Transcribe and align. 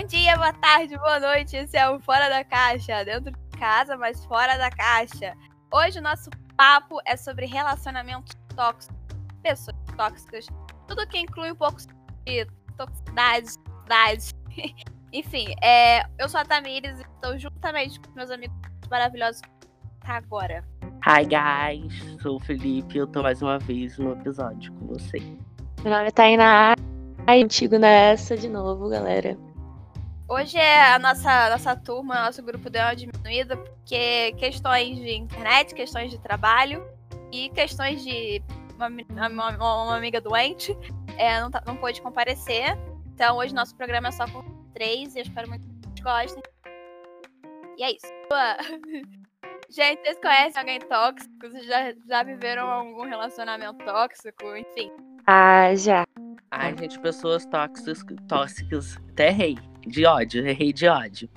Bom 0.00 0.06
dia, 0.06 0.34
boa 0.34 0.52
tarde, 0.54 0.96
boa 0.96 1.20
noite. 1.20 1.54
Esse 1.54 1.76
é 1.76 1.86
o 1.86 2.00
Fora 2.00 2.30
da 2.30 2.42
Caixa. 2.42 3.04
Dentro 3.04 3.30
de 3.30 3.58
casa, 3.58 3.98
mas 3.98 4.24
fora 4.24 4.56
da 4.56 4.70
caixa. 4.70 5.36
Hoje 5.70 5.98
o 5.98 6.02
nosso 6.02 6.30
papo 6.56 6.98
é 7.04 7.18
sobre 7.18 7.44
relacionamentos 7.44 8.34
tóxicos, 8.56 8.96
pessoas 9.42 9.76
tóxicas, 9.98 10.46
tudo 10.88 11.06
que 11.06 11.18
inclui 11.18 11.52
um 11.52 11.54
pouco 11.54 11.76
de 12.24 12.46
toxicidade, 12.78 13.58
toxicidade. 13.58 14.32
Enfim, 15.12 15.54
é, 15.62 16.02
eu 16.18 16.30
sou 16.30 16.40
a 16.40 16.46
Tamires 16.46 16.98
e 16.98 17.02
estou 17.02 17.38
juntamente 17.38 18.00
com 18.00 18.10
meus 18.14 18.30
amigos 18.30 18.56
maravilhosos 18.90 19.42
agora. 20.04 20.64
Hi 21.06 21.26
guys, 21.26 22.22
sou 22.22 22.36
o 22.36 22.40
Felipe 22.40 22.94
e 22.94 22.98
eu 23.00 23.06
tô 23.06 23.22
mais 23.22 23.42
uma 23.42 23.58
vez 23.58 23.98
no 23.98 24.12
episódio 24.12 24.72
com 24.72 24.86
você. 24.86 25.18
Meu 25.84 25.92
nome 25.92 26.06
é 26.08 26.10
Tainá, 26.10 26.74
antigo 27.28 27.78
nessa 27.78 28.34
de 28.34 28.48
novo, 28.48 28.88
galera. 28.88 29.49
Hoje 30.32 30.56
é 30.56 30.92
a 30.92 30.96
nossa, 30.96 31.50
nossa 31.50 31.74
turma, 31.74 32.26
nosso 32.26 32.40
grupo 32.40 32.70
deu 32.70 32.82
uma 32.82 32.94
diminuída, 32.94 33.56
porque 33.56 34.32
questões 34.38 34.96
de 34.96 35.12
internet, 35.12 35.74
questões 35.74 36.08
de 36.12 36.20
trabalho 36.20 36.86
e 37.32 37.48
questões 37.48 38.04
de 38.04 38.40
uma, 38.76 38.86
uma, 39.28 39.50
uma 39.56 39.96
amiga 39.96 40.20
doente 40.20 40.78
é, 41.18 41.40
não, 41.40 41.50
tá, 41.50 41.60
não 41.66 41.74
pôde 41.74 42.00
comparecer. 42.00 42.78
Então 43.12 43.38
hoje 43.38 43.52
nosso 43.52 43.74
programa 43.74 44.06
é 44.06 44.12
só 44.12 44.24
com 44.28 44.44
três 44.72 45.16
e 45.16 45.18
eu 45.18 45.22
espero 45.22 45.48
muito 45.48 45.66
que 45.66 45.88
vocês 45.88 46.00
gostem. 46.00 46.42
E 47.76 47.82
é 47.82 47.90
isso. 47.90 48.06
Gente, 49.68 50.00
vocês 50.02 50.18
conhecem 50.20 50.60
alguém 50.60 50.78
tóxico? 50.78 51.34
Vocês 51.42 51.66
já, 51.66 51.92
já 52.06 52.22
viveram 52.22 52.70
algum 52.70 53.02
relacionamento 53.02 53.84
tóxico? 53.84 54.56
Enfim. 54.56 54.92
Ah, 55.26 55.74
já. 55.74 56.04
Ai, 56.52 56.76
gente, 56.76 56.98
pessoas 56.98 57.46
tóxicas, 57.46 58.04
tóxicas. 58.28 58.96
Até 59.12 59.28
errei. 59.28 59.69
De 59.86 60.06
ódio, 60.06 60.46
errei 60.46 60.72
de 60.72 60.86
ódio. 60.86 61.28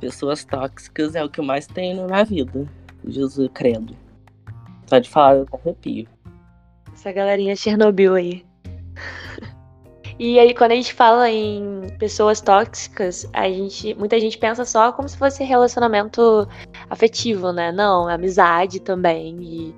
Pessoas 0.00 0.44
tóxicas 0.44 1.14
é 1.14 1.24
o 1.24 1.28
que 1.28 1.40
mais 1.40 1.66
tem 1.66 1.94
na 2.06 2.22
vida. 2.22 2.68
Jesus 3.06 3.48
credo. 3.54 3.96
Só 4.86 4.98
de 4.98 5.08
falar 5.08 5.36
eu 5.36 5.48
arrepio. 5.52 6.06
Essa 6.92 7.12
galerinha 7.12 7.56
Chernobyl 7.56 8.14
aí. 8.14 8.44
E 10.18 10.38
aí, 10.38 10.54
quando 10.54 10.72
a 10.72 10.74
gente 10.74 10.94
fala 10.94 11.30
em 11.30 11.88
pessoas 11.98 12.40
tóxicas, 12.40 13.28
a 13.34 13.46
gente, 13.50 13.94
muita 13.96 14.18
gente 14.18 14.38
pensa 14.38 14.64
só 14.64 14.90
como 14.90 15.06
se 15.06 15.14
fosse 15.14 15.44
relacionamento 15.44 16.48
afetivo, 16.88 17.52
né? 17.52 17.70
Não, 17.70 18.08
é 18.08 18.14
amizade 18.14 18.80
também. 18.80 19.36
E 19.42 19.74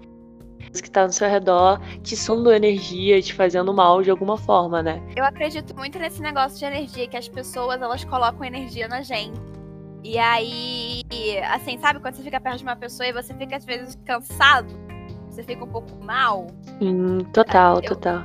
que 0.70 0.91
tá 0.91 1.06
no 1.06 1.12
seu 1.12 1.28
redor 1.28 1.80
te 2.02 2.16
sugando 2.16 2.52
energia, 2.52 3.20
te 3.20 3.34
fazendo 3.34 3.72
mal 3.72 4.02
de 4.02 4.11
alguma 4.11 4.36
forma, 4.36 4.83
né? 4.83 5.02
Eu 5.16 5.24
acredito 5.24 5.74
muito 5.77 5.98
nesse 5.98 6.20
negócio 6.20 6.58
de 6.58 6.64
energia, 6.64 7.06
que 7.06 7.16
as 7.16 7.28
pessoas 7.28 7.80
elas 7.80 8.05
colocam 8.05 8.44
energia 8.44 8.89
na 8.89 9.02
gente. 9.02 9.41
E 10.05 10.19
aí, 10.19 11.02
assim, 11.50 11.78
sabe 11.78 12.00
quando 12.00 12.14
você 12.14 12.22
fica 12.22 12.41
perto 12.41 12.58
de 12.58 12.62
uma 12.62 12.77
pessoa 12.77 13.08
e 13.08 13.12
você 13.12 13.34
fica 13.34 13.56
às 13.56 13.64
vezes 13.64 13.98
cansado? 14.05 14.69
Você 15.28 15.42
fica 15.42 15.64
um 15.64 15.69
pouco 15.69 16.05
mal? 16.05 16.46
Total, 17.33 17.77
eu, 17.77 17.83
total. 17.83 18.24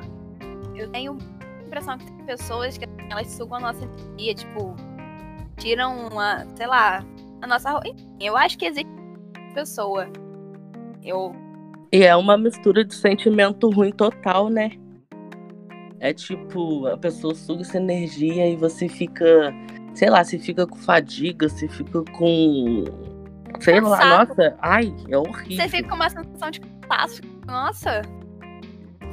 Eu 0.76 0.90
tenho 0.90 1.18
impressão 1.66 1.98
que 1.98 2.06
tem 2.06 2.26
pessoas 2.26 2.78
que 2.78 2.86
assim, 2.86 3.08
elas 3.10 3.28
sugam 3.32 3.58
a 3.58 3.62
nossa 3.62 3.84
energia, 3.84 4.36
tipo, 4.36 4.76
tiram 5.58 6.08
uma, 6.08 6.46
sei 6.56 6.68
lá, 6.68 7.04
a 7.42 7.48
nossa. 7.48 7.80
Eu 8.20 8.38
acho 8.38 8.58
que 8.58 8.66
existe 8.66 8.90
pessoa. 9.54 10.08
Eu. 11.04 11.36
E 11.94 12.04
é 12.04 12.16
uma 12.16 12.36
mistura 12.36 12.84
de 12.84 12.96
sentimento 12.96 13.70
ruim 13.70 13.92
total, 13.92 14.50
né? 14.50 14.72
É 16.00 16.12
tipo, 16.12 16.88
a 16.88 16.98
pessoa 16.98 17.36
suga 17.36 17.62
essa 17.62 17.78
energia 17.78 18.50
e 18.50 18.56
você 18.56 18.90
fica, 18.90 19.54
sei 19.94 20.10
lá, 20.10 20.24
você 20.24 20.40
fica 20.40 20.66
com 20.66 20.76
fadiga, 20.76 21.48
você 21.48 21.68
fica 21.68 22.04
com. 22.12 22.84
Sei 23.60 23.80
Cansado. 23.80 23.90
lá, 23.90 24.26
nossa, 24.26 24.58
ai, 24.60 24.92
é 25.08 25.16
horrível. 25.16 25.56
Você 25.56 25.70
fica 25.70 25.88
com 25.88 25.96
uma 25.96 26.10
sensação 26.10 26.50
de 26.50 26.62
cansaço. 26.62 27.22
Nossa, 27.46 28.02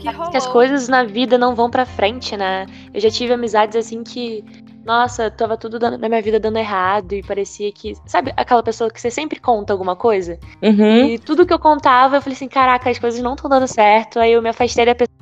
que, 0.00 0.30
que 0.30 0.36
as 0.36 0.46
coisas 0.46 0.88
na 0.88 1.04
vida 1.04 1.36
não 1.36 1.54
vão 1.54 1.68
pra 1.70 1.84
frente, 1.84 2.34
né? 2.34 2.64
Eu 2.94 3.00
já 3.00 3.10
tive 3.10 3.34
amizades 3.34 3.76
assim 3.76 4.02
que, 4.02 4.42
nossa, 4.90 5.30
tava 5.30 5.56
tudo 5.56 5.78
dando, 5.78 5.96
na 5.96 6.08
minha 6.08 6.20
vida 6.20 6.40
dando 6.40 6.58
errado 6.58 7.12
e 7.12 7.22
parecia 7.22 7.70
que. 7.70 7.94
Sabe 8.06 8.32
aquela 8.36 8.60
pessoa 8.60 8.90
que 8.90 9.00
você 9.00 9.08
sempre 9.08 9.38
conta 9.38 9.72
alguma 9.72 9.94
coisa? 9.94 10.36
Uhum. 10.60 11.06
E 11.10 11.16
tudo 11.16 11.46
que 11.46 11.52
eu 11.52 11.60
contava, 11.60 12.16
eu 12.16 12.20
falei 12.20 12.34
assim: 12.34 12.48
caraca, 12.48 12.90
as 12.90 12.98
coisas 12.98 13.20
não 13.20 13.34
estão 13.34 13.48
dando 13.48 13.68
certo. 13.68 14.18
Aí 14.18 14.32
eu 14.32 14.42
me 14.42 14.48
afastei 14.48 14.84
da 14.84 14.94
pessoa 14.96 15.20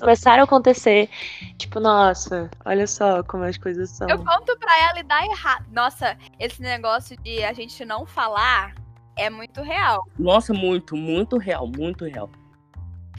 começaram 0.00 0.40
a 0.40 0.44
acontecer. 0.44 1.08
Tipo, 1.56 1.78
nossa, 1.78 2.50
olha 2.64 2.88
só 2.88 3.22
como 3.22 3.44
as 3.44 3.56
coisas 3.56 3.88
são. 3.90 4.08
Eu 4.08 4.18
conto 4.18 4.58
pra 4.58 4.82
ela 4.88 4.98
e 4.98 5.04
dá 5.04 5.24
errado. 5.24 5.64
Nossa, 5.70 6.16
esse 6.40 6.60
negócio 6.60 7.16
de 7.18 7.44
a 7.44 7.52
gente 7.52 7.84
não 7.84 8.04
falar 8.04 8.74
é 9.14 9.30
muito 9.30 9.62
real. 9.62 10.08
Nossa, 10.18 10.52
muito, 10.52 10.96
muito 10.96 11.38
real, 11.38 11.68
muito 11.68 12.04
real. 12.04 12.28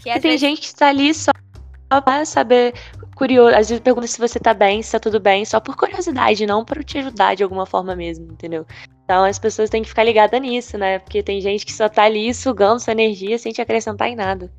Que 0.03 0.09
e 0.09 0.13
tem 0.13 0.22
vezes... 0.22 0.41
gente 0.41 0.62
que 0.62 0.75
tá 0.75 0.89
ali 0.89 1.13
só 1.13 1.31
pra 2.03 2.25
saber, 2.25 2.73
curioso. 3.16 3.56
Às 3.56 3.70
vezes 3.70 3.80
pergunta 3.80 4.06
se 4.06 4.20
você 4.20 4.40
tá 4.40 4.53
bem, 4.53 4.84
se 4.84 4.92
tá 4.92 5.00
tudo 5.00 5.20
bem, 5.20 5.46
só 5.46 5.59
por 5.59 5.76
curiosidade, 5.76 6.46
não 6.46 6.64
para 6.64 6.84
te 6.84 6.98
ajudar 7.00 7.36
de 7.36 7.44
alguma 7.44 7.66
forma 7.66 7.96
mesmo, 7.96 8.31
entendeu? 8.31 8.66
Então 9.06 9.24
as 9.24 9.40
pessoas 9.40 9.70
têm 9.70 9.81
que 9.81 9.90
ficar 9.90 10.03
ligadas 10.03 10.40
nisso, 10.42 10.78
né? 10.78 11.00
Porque 11.00 11.24
tem 11.24 11.40
gente 11.40 11.66
que 11.66 11.74
só 11.74 11.88
tá 11.88 12.04
ali 12.04 12.34
sugando 12.34 12.80
sua 12.80 12.92
energia 12.92 13.38
sem 13.38 13.52
te 13.52 13.62
acrescentar 13.62 14.09
em 14.09 14.16
nada. 14.16 14.52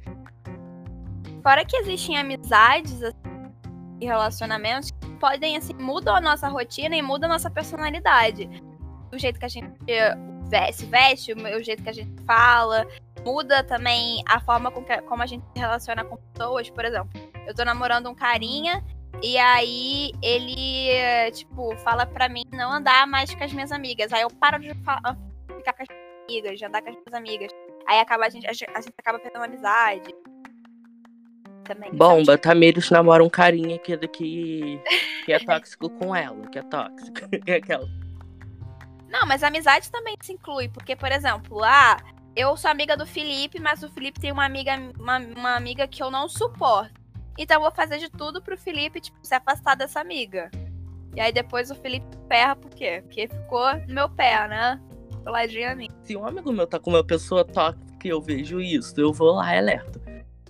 Fora 1.43 1.65
que 1.65 1.77
existem 1.77 2.17
amizades 2.17 3.03
assim, 3.03 3.17
e 4.01 4.07
relacionamentos 4.07 4.91
que 4.91 5.11
podem, 5.21 5.57
assim, 5.57 5.75
mudam 5.75 6.17
a 6.17 6.21
nossa 6.21 6.49
rotina 6.49 6.97
e 6.97 7.03
mudam 7.03 7.31
a 7.31 7.35
nossa 7.35 7.51
personalidade. 7.51 8.49
O 9.13 9.19
jeito 9.19 9.39
que 9.39 9.45
a 9.45 9.49
gente 9.49 9.73
se 10.73 10.87
veste, 10.87 11.33
o 11.33 11.63
jeito 11.63 11.83
que 11.83 11.91
a 11.91 11.93
gente 11.93 12.23
fala, 12.25 12.87
muda 13.25 13.65
também 13.65 14.23
a 14.29 14.39
forma 14.39 14.71
com 14.71 14.85
que, 14.85 15.01
como 15.03 15.23
a 15.23 15.27
gente 15.27 15.45
se 15.53 15.61
relaciona 15.61 16.05
com 16.05 16.17
pessoas. 16.17 16.69
Por 16.71 16.85
exemplo, 16.85 17.09
eu 17.47 17.55
tô 17.55 17.65
namorando 17.65 18.09
um 18.09 18.15
carinha 18.15 18.85
e 19.23 19.39
aí 19.39 20.13
ele, 20.23 21.31
tipo, 21.33 21.77
fala 21.79 22.05
pra 22.05 22.29
mim 22.29 22.45
não 22.53 22.71
andar 22.73 23.07
mais 23.07 23.35
com 23.35 23.43
as 23.43 23.53
minhas 23.53 23.73
amigas. 23.73 24.13
Aí 24.13 24.23
eu 24.23 24.31
paro 24.31 24.59
de 24.59 24.75
falar, 24.83 25.17
ficar 25.57 25.73
com 25.73 25.83
as 25.83 25.89
minhas 25.89 26.25
amigas, 26.29 26.59
de 26.59 26.65
andar 26.65 26.83
com 26.83 26.91
as 26.91 26.95
minhas 26.95 27.15
amigas. 27.15 27.53
Aí 27.87 27.99
acaba, 27.99 28.27
a, 28.27 28.29
gente, 28.29 28.47
a 28.47 28.53
gente 28.53 28.95
acaba 28.99 29.19
perdendo 29.19 29.45
amizade. 29.45 30.15
Também, 31.65 31.93
Bomba, 31.93 32.39
Tamires 32.39 32.91
namora 32.91 33.25
um 33.25 33.29
carinha 33.29 33.77
que, 33.79 33.97
que, 34.09 34.81
que 35.25 35.33
é 35.33 35.39
tóxico 35.41 35.91
com 35.91 36.15
ela, 36.15 36.47
que 36.49 36.59
é 36.59 36.63
tóxico. 36.63 37.17
É 37.47 37.55
aquela. 37.55 37.89
Não, 39.09 39.27
mas 39.27 39.43
amizade 39.43 39.91
também 39.91 40.15
se 40.21 40.33
inclui, 40.33 40.69
porque, 40.69 40.95
por 40.95 41.11
exemplo, 41.11 41.63
ah, 41.65 41.97
eu 42.37 42.57
sou 42.57 42.71
amiga 42.71 42.97
do 42.97 43.07
Felipe, 43.07 43.59
mas 43.61 43.83
o 43.83 43.89
Felipe 43.89 44.21
tem 44.21 44.31
uma 44.31 44.45
amiga, 44.45 44.73
uma, 44.99 45.19
uma 45.19 45.57
amiga 45.57 45.89
que 45.89 46.03
eu 46.03 46.11
não 46.11 46.29
suporto. 46.29 46.96
Então 47.39 47.57
eu 47.57 47.63
vou 47.63 47.71
fazer 47.71 47.99
de 47.99 48.11
tudo 48.11 48.43
pro 48.43 48.57
Felipe, 48.57 49.01
tipo, 49.01 49.19
se 49.23 49.35
afastar 49.35 49.75
dessa 49.75 50.01
amiga. 50.01 50.51
E 51.15 51.21
aí 51.21 51.33
depois 51.33 51.71
o 51.71 51.75
Felipe 51.75 52.07
ferra, 52.29 52.57
por 52.57 52.71
quê? 52.71 53.03
Porque 53.03 53.29
ficou 53.29 53.75
no 53.89 53.95
meu 53.95 54.09
pé, 54.09 54.47
né? 54.49 54.81
Coladinho 55.25 55.71
a 55.71 55.75
mim. 55.75 55.89
Se 56.03 56.17
um 56.17 56.27
amigo 56.27 56.53
meu 56.53 56.67
tá 56.67 56.79
com 56.79 56.91
uma 56.91 57.05
pessoa 57.05 57.45
tóxica 57.45 58.07
e 58.07 58.11
eu 58.11 58.21
vejo 58.21 58.61
isso, 58.61 58.95
eu 59.01 59.13
vou 59.13 59.33
lá 59.33 59.55
e 59.55 59.59
alerto. 59.59 60.01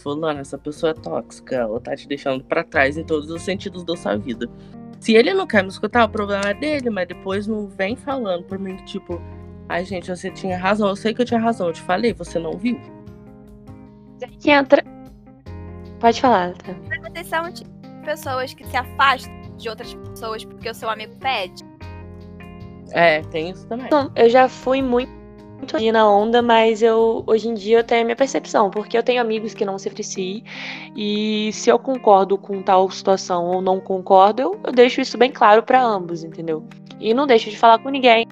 Fulano, 0.00 0.40
essa 0.40 0.58
pessoa 0.58 0.90
é 0.90 0.94
tóxica, 0.94 1.56
ela 1.56 1.80
tá 1.80 1.96
te 1.96 2.06
deixando 2.06 2.44
para 2.44 2.62
trás 2.62 2.96
em 2.96 3.04
todos 3.04 3.30
os 3.30 3.42
sentidos 3.42 3.84
da 3.84 3.96
sua 3.96 4.16
vida. 4.16 4.48
Se 5.00 5.14
ele 5.14 5.32
não 5.34 5.46
quer 5.46 5.62
me 5.62 5.68
escutar, 5.68 6.04
o 6.04 6.08
problema 6.08 6.50
é 6.50 6.54
dele, 6.54 6.90
mas 6.90 7.08
depois 7.08 7.46
não 7.46 7.66
vem 7.66 7.96
falando 7.96 8.44
por 8.44 8.58
mim 8.58 8.76
que, 8.76 8.84
tipo, 8.84 9.20
Ai, 9.68 9.84
gente, 9.84 10.08
você 10.08 10.30
tinha 10.30 10.56
razão. 10.56 10.88
Eu 10.88 10.96
sei 10.96 11.12
que 11.12 11.22
eu 11.22 11.26
tinha 11.26 11.40
razão. 11.40 11.68
Eu 11.68 11.72
te 11.72 11.82
falei, 11.82 12.12
você 12.12 12.38
não 12.38 12.52
viu. 12.52 12.80
Que 14.40 14.50
entra. 14.50 14.82
Pode 16.00 16.20
falar, 16.20 16.54
tá? 16.54 16.74
Vocês 17.10 17.26
são 17.26 17.52
tipo 17.52 17.70
pessoas 18.04 18.54
que 18.54 18.64
se 18.66 18.76
afastam 18.76 19.32
de 19.56 19.68
outras 19.68 19.94
pessoas 19.94 20.44
porque 20.44 20.68
o 20.68 20.74
seu 20.74 20.88
amigo 20.88 21.14
pede? 21.16 21.64
É, 22.92 23.22
tem 23.22 23.50
isso 23.50 23.66
também. 23.66 23.88
Não, 23.90 24.10
eu 24.14 24.28
já 24.28 24.48
fui 24.48 24.80
muito 24.80 25.10
ali 25.74 25.90
na 25.90 26.08
onda, 26.08 26.42
mas 26.42 26.82
eu 26.82 27.24
hoje 27.26 27.48
em 27.48 27.54
dia 27.54 27.78
eu 27.78 27.84
tenho 27.84 28.02
a 28.02 28.04
minha 28.04 28.16
percepção, 28.16 28.70
porque 28.70 28.96
eu 28.96 29.02
tenho 29.02 29.20
amigos 29.20 29.54
que 29.54 29.64
não 29.64 29.78
se 29.78 29.88
apreciam 29.88 30.42
e 30.94 31.50
se 31.52 31.70
eu 31.70 31.78
concordo 31.78 32.36
com 32.36 32.62
tal 32.62 32.88
situação 32.90 33.46
ou 33.46 33.62
não 33.62 33.80
concordo, 33.80 34.42
eu, 34.42 34.60
eu 34.64 34.72
deixo 34.72 35.00
isso 35.00 35.16
bem 35.18 35.32
claro 35.32 35.62
para 35.62 35.82
ambos, 35.82 36.22
entendeu? 36.22 36.62
E 37.00 37.12
não 37.12 37.26
deixo 37.26 37.50
de 37.50 37.58
falar 37.58 37.78
com 37.78 37.88
ninguém 37.88 38.26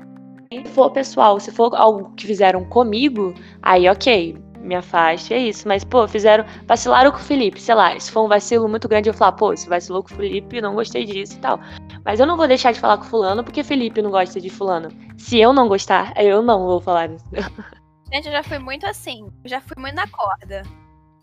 se 0.51 0.65
for 0.71 0.91
pessoal, 0.91 1.41
se 1.41 1.51
for 1.51 1.75
algo 1.75 2.13
que 2.17 2.27
fizeram 2.27 2.65
comigo, 2.65 3.35
aí 3.63 3.89
ok, 3.89 4.37
me 4.65 4.75
afaste, 4.75 5.35
é 5.35 5.39
isso. 5.39 5.69
Mas, 5.69 5.85
pô, 5.85 6.09
fizeram. 6.09 6.45
Vacilaram 6.67 7.11
com 7.11 7.19
o 7.19 7.21
Felipe, 7.21 7.61
sei 7.61 7.75
lá. 7.75 7.99
Se 7.99 8.11
for 8.11 8.25
um 8.25 8.29
vacilo 8.29 8.69
muito 8.69 8.89
grande, 8.89 9.09
eu 9.09 9.15
falar, 9.15 9.33
pô, 9.33 9.57
se 9.57 9.69
vacilou 9.69 10.03
com 10.03 10.13
o 10.13 10.17
Felipe, 10.17 10.61
não 10.61 10.75
gostei 10.75 11.05
disso 11.05 11.35
e 11.35 11.39
tal. 11.39 11.61
Mas 12.05 12.21
eu 12.21 12.27
não 12.27 12.37
vou 12.37 12.49
deixar 12.49 12.73
de 12.73 12.81
falar 12.81 12.99
com 12.99 13.05
Fulano 13.05 13.45
porque 13.45 13.63
Felipe 13.63 14.03
não 14.03 14.11
gosta 14.11 14.41
de 14.41 14.51
Fulano. 14.51 14.89
Se 15.17 15.39
eu 15.39 15.53
não 15.53 15.69
gostar, 15.69 16.13
eu 16.17 16.43
não 16.43 16.67
vou 16.67 16.81
falar 16.81 17.11
isso. 17.11 17.25
Gente, 18.13 18.27
eu 18.27 18.33
já 18.33 18.43
fui 18.43 18.59
muito 18.59 18.87
assim. 18.87 19.29
Eu 19.43 19.51
já 19.51 19.61
fui 19.61 19.77
muito 19.79 19.95
na 19.95 20.07
corda. 20.09 20.63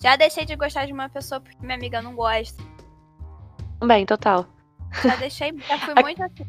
Já 0.02 0.16
deixei 0.16 0.46
de 0.46 0.56
gostar 0.56 0.86
de 0.86 0.94
uma 0.94 1.10
pessoa 1.10 1.40
porque 1.40 1.58
minha 1.62 1.78
amiga 1.78 2.02
não 2.02 2.16
gosta. 2.16 2.62
Também, 3.80 4.06
total. 4.06 4.46
Já 5.04 5.16
deixei, 5.16 5.54
já 5.68 5.78
fui 5.78 5.94
muito 6.02 6.24
assim. 6.24 6.46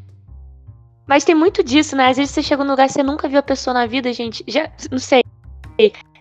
Mas 1.07 1.25
tem 1.25 1.35
muito 1.35 1.63
disso, 1.63 1.95
né? 1.97 2.09
Às 2.09 2.17
vezes 2.17 2.33
você 2.33 2.43
chega 2.43 2.65
num 2.65 2.71
lugar 2.71 2.87
que 2.87 2.95
você 2.95 3.03
nunca 3.03 3.29
viu 3.29 3.39
a 3.39 3.43
pessoa 3.43 3.75
na 3.75 3.87
vida, 3.87 4.13
gente. 4.13 4.45
Já, 4.47 4.71
não 4.91 4.99
sei. 4.99 5.23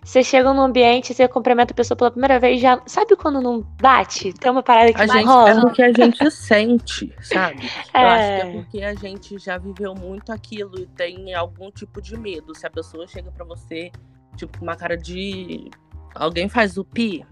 Você 0.03 0.24
chega 0.24 0.51
num 0.51 0.62
ambiente, 0.62 1.13
você 1.13 1.27
cumprimenta 1.27 1.74
a 1.74 1.75
pessoa 1.75 1.95
pela 1.95 2.09
primeira 2.09 2.39
vez, 2.39 2.59
já. 2.59 2.81
Sabe 2.88 3.15
quando 3.15 3.39
não 3.39 3.62
bate? 3.80 4.33
Tem 4.33 4.51
uma 4.51 4.63
parada 4.63 4.92
que 4.92 5.00
A 5.00 5.06
gente, 5.06 5.25
rola. 5.25 5.50
é 5.51 5.62
porque 5.62 5.81
a 5.83 5.94
gente 5.94 6.30
sente, 6.31 7.13
sabe? 7.21 7.62
Eu 7.94 8.00
acho 8.07 8.25
que 8.25 8.31
É. 8.33 8.39
é 8.39 8.51
porque 8.51 8.81
a 8.81 8.94
gente 8.95 9.38
já 9.38 9.57
viveu 9.59 9.94
muito 9.94 10.31
aquilo 10.31 10.80
e 10.80 10.88
tem 10.88 11.33
algum 11.36 11.69
tipo 11.69 12.01
de 12.01 12.18
medo. 12.18 12.56
Se 12.57 12.65
a 12.65 12.69
pessoa 12.69 13.06
chega 13.07 13.31
pra 13.31 13.45
você, 13.45 13.92
tipo, 14.36 14.57
com 14.57 14.63
uma 14.65 14.75
cara 14.75 14.98
de. 14.98 15.69
Alguém 16.15 16.50
faz 16.50 16.77
o 16.77 16.83
pi? 16.83 17.24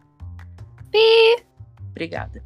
Pi. 0.91 1.43
Obrigada. 1.89 2.41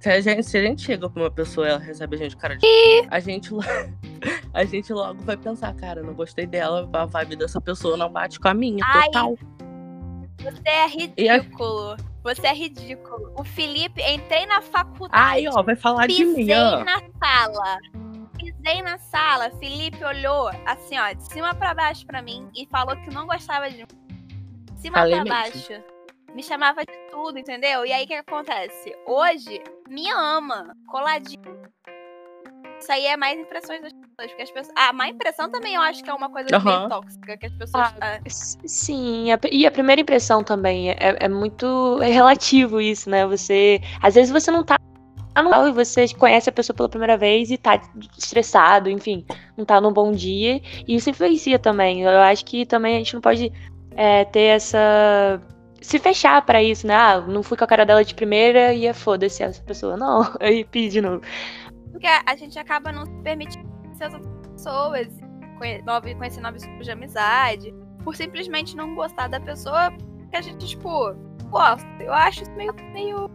Se 0.00 0.10
a 0.10 0.20
gente, 0.20 0.42
se 0.42 0.58
a 0.58 0.62
gente 0.62 0.82
chega 0.82 1.08
pra 1.08 1.22
uma 1.22 1.30
pessoa 1.30 1.66
e 1.66 1.70
ela 1.70 1.78
recebe 1.78 2.16
a 2.16 2.18
gente 2.18 2.34
com 2.34 2.42
cara 2.42 2.56
de 2.56 2.60
pi, 2.60 3.06
a 3.10 3.20
gente, 3.20 3.50
a 4.52 4.64
gente 4.64 4.92
logo 4.92 5.22
vai 5.22 5.36
pensar, 5.36 5.72
cara, 5.74 6.02
não 6.02 6.14
gostei 6.14 6.46
dela, 6.46 6.86
a 6.92 7.06
vibe 7.06 7.36
dessa 7.36 7.60
pessoa 7.60 7.96
não 7.96 8.10
bate 8.10 8.38
com 8.40 8.48
a 8.48 8.54
minha, 8.54 8.84
Ai, 8.84 9.06
total. 9.06 9.38
Você 10.40 10.68
é 10.68 10.86
ridículo. 10.86 11.96
Você 12.22 12.46
é 12.46 12.52
ridículo. 12.54 13.32
O 13.38 13.44
Felipe, 13.44 14.02
entrei 14.02 14.46
na 14.46 14.60
faculdade. 14.60 15.12
Ai, 15.12 15.48
ó, 15.48 15.62
vai 15.62 15.76
falar 15.76 16.06
de 16.06 16.24
mim, 16.24 16.34
pisei 16.34 16.84
na 16.84 17.00
sala. 17.22 17.78
Pisei 18.38 18.82
na 18.82 18.98
sala. 18.98 19.50
Felipe 19.58 20.04
olhou 20.04 20.48
assim, 20.66 20.98
ó, 20.98 21.12
de 21.12 21.22
cima 21.24 21.54
pra 21.54 21.74
baixo 21.74 22.06
pra 22.06 22.22
mim 22.22 22.48
e 22.54 22.66
falou 22.66 22.96
que 22.96 23.10
não 23.12 23.26
gostava 23.26 23.70
de 23.70 23.78
mim. 23.78 23.86
De 24.72 24.80
cima 24.80 24.98
Falei 24.98 25.14
pra 25.14 25.24
mesmo. 25.24 25.38
baixo. 25.38 25.84
Me 26.34 26.42
chamava 26.42 26.84
de 26.84 26.92
tudo, 27.10 27.38
entendeu? 27.38 27.84
E 27.86 27.92
aí 27.92 28.04
o 28.04 28.06
que 28.06 28.14
acontece? 28.14 28.94
Hoje, 29.06 29.62
me 29.88 30.08
ama, 30.10 30.76
coladinho. 30.86 31.62
Isso 32.80 32.92
aí 32.92 33.06
é 33.06 33.16
mais 33.16 33.38
impressões 33.38 33.80
das 33.82 33.92
pessoas. 33.92 34.08
Porque 34.30 34.42
as 34.42 34.50
pessoas. 34.50 34.76
A 34.76 34.92
má 34.92 35.08
impressão 35.08 35.48
também 35.50 35.74
eu 35.74 35.80
acho 35.82 36.02
que 36.02 36.10
é 36.10 36.14
uma 36.14 36.28
coisa 36.28 36.48
meio 36.50 36.76
Aham. 36.76 36.88
tóxica. 36.88 37.36
Que 37.36 37.46
as 37.46 37.52
pessoas. 37.52 37.92
ah, 38.00 38.20
S- 38.24 38.58
Sim, 38.66 39.30
a- 39.32 39.38
e 39.50 39.66
a 39.66 39.70
primeira 39.70 40.00
impressão 40.00 40.42
também 40.42 40.90
é, 40.90 40.96
é 41.20 41.28
muito 41.28 41.98
é 42.02 42.08
relativo 42.10 42.80
isso, 42.80 43.08
né? 43.08 43.26
Você, 43.26 43.80
às 44.02 44.14
vezes 44.14 44.30
você 44.32 44.50
não 44.50 44.64
tá 44.64 44.76
no 45.36 45.44
lugar 45.44 45.68
e 45.68 45.72
você 45.72 46.08
conhece 46.14 46.50
a 46.50 46.52
pessoa 46.52 46.74
pela 46.76 46.88
primeira 46.88 47.16
vez 47.16 47.48
e 47.52 47.56
tá 47.56 47.80
estressado, 48.18 48.90
enfim, 48.90 49.24
não 49.56 49.64
tá 49.64 49.80
num 49.80 49.92
bom 49.92 50.10
dia, 50.10 50.60
e 50.86 50.96
isso 50.96 51.08
influencia 51.10 51.60
também. 51.60 52.02
Eu 52.02 52.10
acho 52.20 52.44
que 52.44 52.66
também 52.66 52.96
a 52.96 52.98
gente 52.98 53.14
não 53.14 53.20
pode 53.20 53.52
é, 53.94 54.24
ter 54.24 54.40
essa 54.56 55.40
se 55.80 55.96
fechar 56.00 56.44
pra 56.44 56.60
isso, 56.60 56.88
né? 56.88 56.94
Ah, 56.96 57.20
não 57.20 57.44
fui 57.44 57.56
com 57.56 57.62
a 57.62 57.68
cara 57.68 57.86
dela 57.86 58.04
de 58.04 58.12
primeira 58.16 58.74
e 58.74 58.84
é 58.84 58.92
foda-se 58.92 59.44
essa 59.44 59.62
pessoa. 59.62 59.96
Não, 59.96 60.22
aí 60.40 60.64
pedi 60.64 60.88
de 60.88 61.00
novo. 61.00 61.22
Porque 61.98 62.06
a 62.06 62.36
gente 62.36 62.56
acaba 62.56 62.92
não 62.92 63.04
se 63.04 63.12
permitindo 63.24 63.68
conhecer 63.82 64.04
as 64.04 64.14
outras 64.14 64.46
pessoas, 64.52 65.08
conhecer 65.58 66.40
novos 66.40 66.62
tipos 66.62 66.86
de 66.86 66.92
amizade, 66.92 67.74
por 68.04 68.14
simplesmente 68.14 68.76
não 68.76 68.94
gostar 68.94 69.26
da 69.26 69.40
pessoa 69.40 69.90
que 70.30 70.36
a 70.36 70.40
gente, 70.40 70.64
tipo, 70.64 71.12
gosta. 71.50 71.88
Eu 72.00 72.12
acho 72.12 72.44
isso 72.44 72.52
meio. 72.52 72.72
meio... 72.92 73.28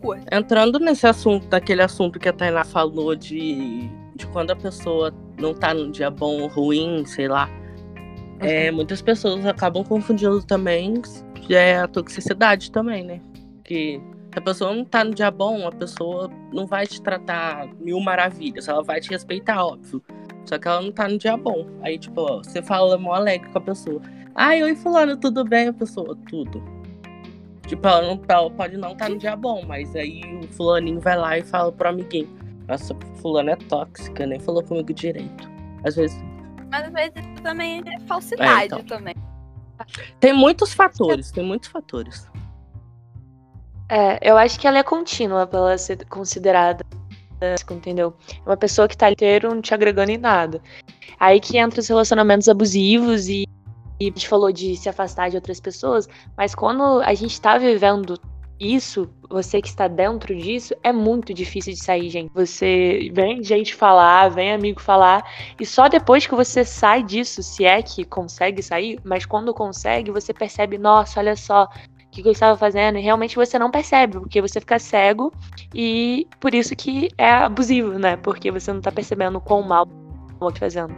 curto. 0.00 0.24
Entrando 0.32 0.78
nesse 0.78 1.06
assunto, 1.06 1.46
daquele 1.46 1.82
assunto 1.82 2.18
que 2.18 2.30
a 2.30 2.32
Tainá 2.32 2.64
falou 2.64 3.14
de, 3.14 3.90
de 4.16 4.26
quando 4.28 4.52
a 4.52 4.56
pessoa 4.56 5.12
não 5.38 5.52
tá 5.52 5.74
num 5.74 5.90
dia 5.90 6.10
bom 6.10 6.40
ou 6.40 6.48
ruim, 6.48 7.04
sei 7.04 7.28
lá. 7.28 7.46
É, 8.40 8.70
muitas 8.70 9.02
pessoas 9.02 9.44
acabam 9.44 9.84
confundindo 9.84 10.42
também 10.42 11.02
é, 11.50 11.76
a 11.76 11.86
toxicidade 11.86 12.70
também, 12.70 13.04
né? 13.04 13.20
Que 13.62 14.00
se 14.34 14.38
a 14.40 14.42
pessoa 14.42 14.74
não 14.74 14.84
tá 14.84 15.04
no 15.04 15.14
dia 15.14 15.30
bom, 15.30 15.64
a 15.64 15.70
pessoa 15.70 16.28
não 16.52 16.66
vai 16.66 16.88
te 16.88 17.00
tratar 17.00 17.68
mil 17.78 18.00
maravilhas, 18.00 18.66
ela 18.66 18.82
vai 18.82 19.00
te 19.00 19.08
respeitar, 19.10 19.64
óbvio. 19.64 20.02
Só 20.44 20.58
que 20.58 20.66
ela 20.66 20.82
não 20.82 20.90
tá 20.90 21.06
no 21.08 21.16
dia 21.16 21.36
bom. 21.36 21.68
Aí, 21.82 21.96
tipo, 21.96 22.20
ó, 22.20 22.38
você 22.42 22.60
fala 22.60 22.98
mó 22.98 23.14
alegre 23.14 23.48
com 23.50 23.58
a 23.58 23.60
pessoa. 23.60 24.02
Ai, 24.34 24.60
oi, 24.64 24.74
fulano, 24.74 25.16
tudo 25.16 25.44
bem? 25.44 25.68
A 25.68 25.72
pessoa, 25.72 26.18
tudo. 26.28 26.60
Tipo, 27.68 27.86
ela, 27.86 28.02
não, 28.02 28.20
ela 28.26 28.50
pode 28.50 28.76
não 28.76 28.90
estar 28.92 29.08
no 29.08 29.16
dia 29.16 29.36
bom, 29.36 29.64
mas 29.64 29.94
aí 29.94 30.20
o 30.42 30.48
fulaninho 30.48 31.00
vai 31.00 31.16
lá 31.16 31.38
e 31.38 31.42
fala 31.42 31.70
pro 31.70 31.88
amiguinho. 31.88 32.28
Nossa, 32.66 32.92
fulano 33.22 33.50
é 33.50 33.56
tóxica, 33.56 34.26
nem 34.26 34.40
falou 34.40 34.64
comigo 34.64 34.92
direito. 34.92 35.48
Às 35.84 35.94
vezes. 35.94 36.20
Mas 36.72 36.88
às 36.88 36.92
vezes 36.92 37.12
isso 37.16 37.42
também 37.44 37.82
é 37.86 38.00
falsidade 38.00 38.62
É, 38.62 38.64
então. 38.66 38.98
também. 38.98 39.14
Tem 40.18 40.32
muitos 40.32 40.74
fatores, 40.74 41.30
tem 41.30 41.44
muitos 41.44 41.68
fatores. 41.68 42.28
É, 43.88 44.18
eu 44.22 44.36
acho 44.36 44.58
que 44.58 44.66
ela 44.66 44.78
é 44.78 44.82
contínua 44.82 45.46
pra 45.46 45.58
ela 45.58 45.78
ser 45.78 46.04
considerada, 46.06 46.84
entendeu? 47.70 48.14
É 48.44 48.48
uma 48.48 48.56
pessoa 48.56 48.88
que 48.88 48.96
tá 48.96 49.10
inteiro 49.10 49.54
não 49.54 49.60
te 49.60 49.74
agregando 49.74 50.10
em 50.10 50.18
nada. 50.18 50.60
Aí 51.18 51.40
que 51.40 51.58
entra 51.58 51.80
os 51.80 51.88
relacionamentos 51.88 52.48
abusivos 52.48 53.28
e, 53.28 53.46
e 54.00 54.04
a 54.04 54.10
gente 54.10 54.28
falou 54.28 54.50
de 54.50 54.76
se 54.76 54.88
afastar 54.88 55.30
de 55.30 55.36
outras 55.36 55.60
pessoas, 55.60 56.08
mas 56.36 56.54
quando 56.54 57.00
a 57.02 57.14
gente 57.14 57.40
tá 57.40 57.58
vivendo 57.58 58.18
isso, 58.58 59.10
você 59.28 59.60
que 59.60 59.68
está 59.68 59.88
dentro 59.88 60.34
disso, 60.34 60.74
é 60.82 60.92
muito 60.92 61.34
difícil 61.34 61.72
de 61.72 61.82
sair, 61.82 62.08
gente. 62.08 62.32
Você 62.32 63.10
vem 63.12 63.42
gente 63.42 63.74
falar, 63.74 64.28
vem 64.28 64.52
amigo 64.52 64.80
falar, 64.80 65.22
e 65.60 65.66
só 65.66 65.88
depois 65.88 66.26
que 66.26 66.34
você 66.34 66.64
sai 66.64 67.02
disso, 67.02 67.42
se 67.42 67.64
é 67.64 67.82
que 67.82 68.04
consegue 68.04 68.62
sair, 68.62 68.98
mas 69.04 69.26
quando 69.26 69.52
consegue, 69.52 70.10
você 70.10 70.32
percebe, 70.32 70.78
nossa, 70.78 71.18
olha 71.20 71.36
só, 71.36 71.68
que 72.14 72.22
que 72.22 72.28
eu 72.28 72.32
estava 72.32 72.56
fazendo, 72.56 72.96
e 72.96 73.02
realmente 73.02 73.36
você 73.36 73.58
não 73.58 73.70
percebe, 73.70 74.18
porque 74.18 74.40
você 74.40 74.60
fica 74.60 74.78
cego 74.78 75.32
e 75.74 76.28
por 76.40 76.54
isso 76.54 76.74
que 76.76 77.10
é 77.18 77.30
abusivo, 77.30 77.98
né? 77.98 78.16
Porque 78.16 78.50
você 78.50 78.72
não 78.72 78.80
tá 78.80 78.92
percebendo 78.92 79.38
o 79.38 79.40
quão 79.40 79.62
mal 79.62 79.88
eu 80.40 80.52
tô 80.52 80.58
fazendo. 80.58 80.94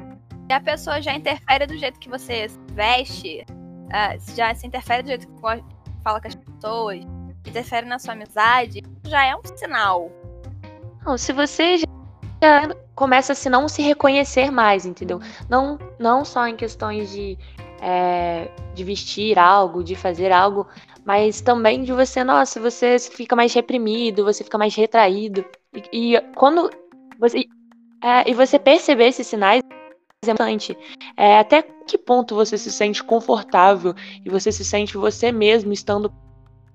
Se 0.47 0.53
a 0.53 0.61
pessoa 0.61 1.01
já 1.01 1.15
interfere 1.15 1.67
do 1.67 1.77
jeito 1.77 1.99
que 1.99 2.09
você 2.09 2.47
veste, 2.73 3.45
ah, 3.93 4.17
já 4.35 4.55
se 4.55 4.67
interfere 4.67 5.03
do 5.03 5.09
jeito 5.09 5.27
que 5.27 5.41
fala 5.41 6.21
com 6.21 6.29
as 6.29 6.35
pessoas, 6.35 7.01
interfere 7.47 7.87
na 7.87 7.99
sua 7.99 8.13
amizade, 8.13 8.83
já 9.05 9.25
é 9.25 9.35
um 9.35 9.41
sinal. 9.57 10.11
Não, 11.05 11.17
se 11.17 11.33
você 11.33 11.79
já 11.79 11.87
já 12.43 12.75
começa 12.95 13.33
a 13.33 13.37
se 13.37 13.49
não 13.49 13.69
se 13.69 13.83
reconhecer 13.83 14.51
mais, 14.51 14.85
entendeu? 14.87 15.21
Não, 15.49 15.79
não 15.99 16.25
só 16.25 16.47
em 16.47 16.57
questões 16.57 17.11
de, 17.11 17.39
é, 17.81 18.51
de 18.75 18.85
vestir 18.85 19.39
algo, 19.39 19.83
de 19.83 19.95
fazer 19.95 20.33
algo, 20.33 20.67
mas 21.07 21.41
também 21.41 21.85
de 21.85 21.93
você, 21.93 22.25
nossa, 22.25 22.61
você 22.61 22.99
fica 22.99 23.37
mais 23.37 23.55
reprimido, 23.55 24.25
você 24.25 24.43
fica 24.43 24.59
mais 24.59 24.75
retraído. 24.75 25.45
E, 25.93 26.15
e 26.15 26.21
quando 26.35 26.69
você. 27.17 27.45
é, 28.03 28.29
e 28.29 28.35
você 28.35 28.59
perceber 28.59 29.07
esses 29.07 29.27
sinais 29.29 29.63
é 30.25 30.31
importante. 30.33 30.77
É, 31.17 31.39
até 31.39 31.63
que 31.63 31.97
ponto 31.97 32.35
você 32.35 32.59
se 32.59 32.73
sente 32.73 33.05
confortável 33.05 33.95
e 34.25 34.29
você 34.29 34.51
se 34.51 34.65
sente 34.65 34.97
você 34.97 35.31
mesmo 35.31 35.73
estando 35.73 36.11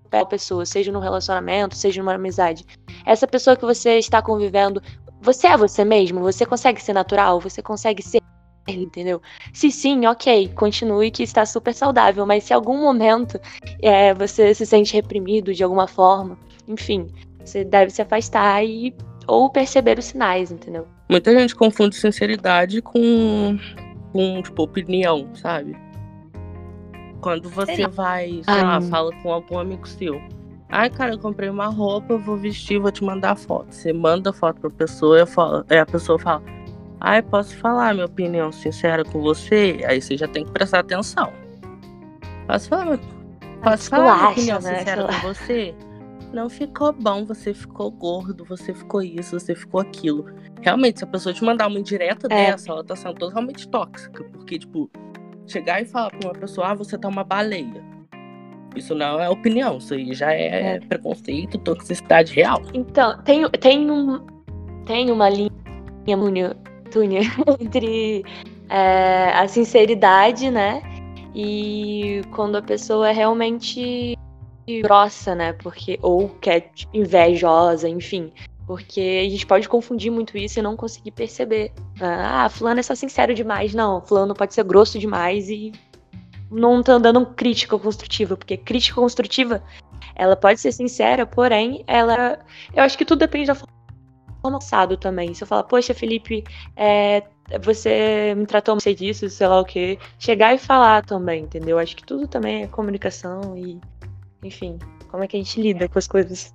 perto 0.09 0.23
da 0.23 0.25
pessoa, 0.25 0.65
seja 0.65 0.93
num 0.93 0.99
relacionamento, 0.99 1.75
seja 1.75 2.01
numa 2.01 2.13
amizade. 2.13 2.65
Essa 3.05 3.27
pessoa 3.27 3.57
que 3.57 3.65
você 3.65 3.97
está 3.97 4.21
convivendo, 4.21 4.81
você 5.21 5.47
é 5.47 5.57
você 5.57 5.83
mesmo? 5.83 6.21
Você 6.21 6.45
consegue 6.45 6.81
ser 6.81 6.93
natural? 6.93 7.39
Você 7.41 7.61
consegue 7.61 8.01
ser 8.01 8.21
entendeu? 8.67 9.21
Se 9.53 9.71
sim, 9.71 10.05
ok, 10.05 10.49
continue 10.55 11.11
que 11.11 11.23
está 11.23 11.45
super 11.45 11.73
saudável, 11.73 12.25
mas 12.25 12.43
se 12.43 12.53
em 12.53 12.55
algum 12.55 12.79
momento 12.79 13.39
é, 13.81 14.13
você 14.13 14.53
se 14.53 14.65
sente 14.65 14.93
reprimido 14.93 15.53
de 15.53 15.63
alguma 15.63 15.87
forma, 15.87 16.37
enfim, 16.67 17.07
você 17.43 17.63
deve 17.63 17.91
se 17.91 18.01
afastar 18.01 18.63
e 18.63 18.93
ou 19.27 19.49
perceber 19.49 19.97
os 19.97 20.05
sinais, 20.05 20.51
entendeu? 20.51 20.87
Muita 21.09 21.37
gente 21.37 21.55
confunde 21.55 21.95
sinceridade 21.95 22.81
com, 22.81 23.57
com 24.11 24.41
tipo, 24.41 24.63
opinião, 24.63 25.29
sabe? 25.35 25.75
Quando 27.21 27.49
você 27.49 27.87
vai, 27.87 28.41
sei 28.43 28.63
lá, 28.63 28.81
fala 28.81 29.11
com 29.21 29.31
algum 29.31 29.59
amigo 29.59 29.87
seu. 29.87 30.19
Ai, 30.69 30.89
cara, 30.89 31.13
eu 31.13 31.19
comprei 31.19 31.49
uma 31.49 31.67
roupa, 31.67 32.17
vou 32.17 32.37
vestir, 32.37 32.79
vou 32.79 32.91
te 32.91 33.03
mandar 33.03 33.35
foto. 33.35 33.73
Você 33.75 33.93
manda 33.93 34.31
foto 34.31 34.59
pra 34.59 34.69
pessoa 34.69 35.19
e 35.19 35.73
aí 35.73 35.79
a 35.79 35.85
pessoa 35.85 36.17
fala, 36.17 36.41
ai, 37.01 37.21
posso 37.21 37.57
falar 37.57 37.93
minha 37.93 38.05
opinião 38.05 38.51
sincera 38.51 39.03
com 39.03 39.21
você? 39.21 39.83
Aí 39.87 40.01
você 40.01 40.15
já 40.15 40.27
tem 40.27 40.45
que 40.45 40.51
prestar 40.51 40.79
atenção. 40.79 41.33
Posso 42.47 42.69
falar, 42.69 42.99
posso 43.63 43.89
falar 43.89 44.15
minha 44.17 44.29
opinião 44.29 44.61
né? 44.61 44.77
sincera 44.79 45.07
com 45.07 45.27
você? 45.27 45.75
Não 46.33 46.49
ficou 46.49 46.93
bom, 46.93 47.25
você 47.25 47.53
ficou 47.53 47.91
gordo, 47.91 48.45
você 48.45 48.73
ficou 48.73 49.01
isso, 49.01 49.37
você 49.37 49.53
ficou 49.53 49.81
aquilo. 49.81 50.25
Realmente, 50.61 50.99
se 50.99 51.03
a 51.03 51.07
pessoa 51.07 51.33
te 51.33 51.43
mandar 51.43 51.67
uma 51.67 51.77
indireta 51.79 52.27
É. 52.27 52.51
dessa, 52.51 52.71
ela 52.71 52.83
tá 52.83 52.95
sendo 52.95 53.15
totalmente 53.15 53.67
tóxica. 53.67 54.23
Porque, 54.31 54.57
tipo, 54.59 54.89
chegar 55.45 55.81
e 55.81 55.85
falar 55.85 56.09
pra 56.11 56.29
uma 56.29 56.33
pessoa, 56.33 56.67
ah, 56.69 56.73
você 56.73 56.97
tá 56.97 57.09
uma 57.09 57.23
baleia. 57.25 57.83
Isso 58.75 58.95
não 58.95 59.19
é 59.19 59.29
opinião, 59.29 59.79
isso 59.79 59.93
aí 59.93 60.13
já 60.13 60.31
é, 60.31 60.75
É. 60.75 60.79
preconceito, 60.79 61.57
toxicidade 61.57 62.33
real. 62.33 62.61
Então, 62.73 63.21
tem, 63.23 63.49
tem, 63.49 63.91
um, 63.91 64.25
tem 64.85 65.11
uma 65.11 65.27
linha, 65.29 65.51
Entre 67.59 68.23
é, 68.69 69.31
a 69.33 69.47
sinceridade, 69.47 70.49
né? 70.49 70.81
E 71.33 72.21
quando 72.31 72.57
a 72.57 72.61
pessoa 72.61 73.09
é 73.09 73.13
realmente 73.13 74.17
grossa, 74.81 75.35
né? 75.35 75.53
Porque, 75.53 75.97
ou 76.01 76.29
que 76.29 76.49
é 76.49 76.59
tipo, 76.61 76.95
invejosa, 76.95 77.87
enfim. 77.87 78.31
Porque 78.67 79.23
a 79.25 79.29
gente 79.29 79.45
pode 79.45 79.67
confundir 79.67 80.11
muito 80.11 80.37
isso 80.37 80.59
e 80.59 80.61
não 80.61 80.77
conseguir 80.77 81.11
perceber. 81.11 81.73
Ah, 81.99 82.47
fulano 82.49 82.79
é 82.79 82.83
só 82.83 82.95
sincero 82.95 83.33
demais. 83.33 83.73
Não, 83.73 84.01
fulano 84.01 84.33
pode 84.33 84.53
ser 84.53 84.63
grosso 84.63 84.97
demais 84.99 85.49
e 85.49 85.71
não 86.49 86.83
tá 86.83 86.97
dando 86.97 87.25
crítica 87.25 87.77
construtiva, 87.79 88.35
porque 88.35 88.57
crítica 88.57 88.99
construtiva, 88.99 89.63
ela 90.15 90.35
pode 90.35 90.59
ser 90.59 90.71
sincera, 90.71 91.25
porém, 91.25 91.83
ela. 91.87 92.39
Eu 92.73 92.83
acho 92.83 92.97
que 92.97 93.05
tudo 93.05 93.19
depende 93.19 93.47
da 93.47 93.55
forma 93.55 93.73
passado 94.41 94.97
também. 94.97 95.33
Se 95.33 95.43
eu 95.43 95.47
falar, 95.47 95.63
poxa, 95.63 95.93
Felipe, 95.93 96.43
é, 96.75 97.23
você 97.63 98.33
me 98.35 98.45
tratou 98.45 98.79
sei 98.79 98.95
disso, 98.95 99.29
sei 99.29 99.47
lá 99.47 99.59
o 99.59 99.65
quê. 99.65 99.99
Chegar 100.17 100.53
e 100.53 100.57
falar 100.57 101.03
também, 101.05 101.43
entendeu? 101.43 101.77
Acho 101.77 101.95
que 101.95 102.03
tudo 102.05 102.27
também 102.27 102.63
é 102.63 102.67
comunicação 102.67 103.55
e, 103.57 103.79
enfim, 104.43 104.79
como 105.09 105.23
é 105.23 105.27
que 105.27 105.37
a 105.37 105.39
gente 105.39 105.61
lida 105.61 105.87
com 105.87 105.99
as 105.99 106.07
coisas. 106.07 106.53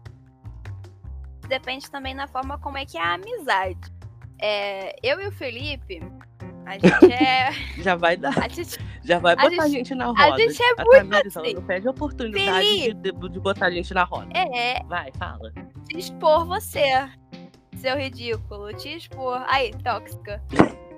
Depende 1.48 1.88
também 1.90 2.14
na 2.14 2.26
forma 2.26 2.58
como 2.58 2.76
é 2.76 2.84
que 2.84 2.98
é 2.98 3.02
a 3.02 3.14
amizade. 3.14 3.78
É, 4.40 4.96
eu 5.02 5.20
e 5.20 5.28
o 5.28 5.32
Felipe, 5.32 6.00
a 6.66 6.72
gente 6.72 7.12
é. 7.12 7.50
Já 7.82 7.94
vai 7.94 8.16
dar. 8.16 8.36
A 8.38 8.48
gente, 8.48 8.76
Já 9.04 9.18
vai 9.20 9.36
botar 9.36 9.46
a 9.62 9.68
gente- 9.68 9.70
gente, 9.70 9.94
na 9.94 10.06
roda. 10.06 10.34
a 10.34 10.38
gente 10.38 10.60
é 10.60 10.70
A 10.76 10.84
muito 10.84 11.14
assim. 11.38 11.54
não 11.54 11.62
perde 11.62 11.86
a 11.86 11.90
oportunidade 11.92 12.66
de, 12.66 12.80
Felipe. 12.82 13.12
de- 13.12 13.28
de 13.30 13.40
botar 13.40 13.66
a 13.66 13.70
gente 13.70 13.94
na 13.94 14.02
roda. 14.04 14.26
é 14.36 14.82
Vai, 14.84 15.12
fala. 15.16 15.52
expor 15.94 16.44
você, 16.46 17.08
seu 17.76 17.96
ridículo. 17.96 18.72
Te 18.74 18.96
expor. 18.96 19.42
Aí, 19.46 19.72
tóxica. 19.82 20.42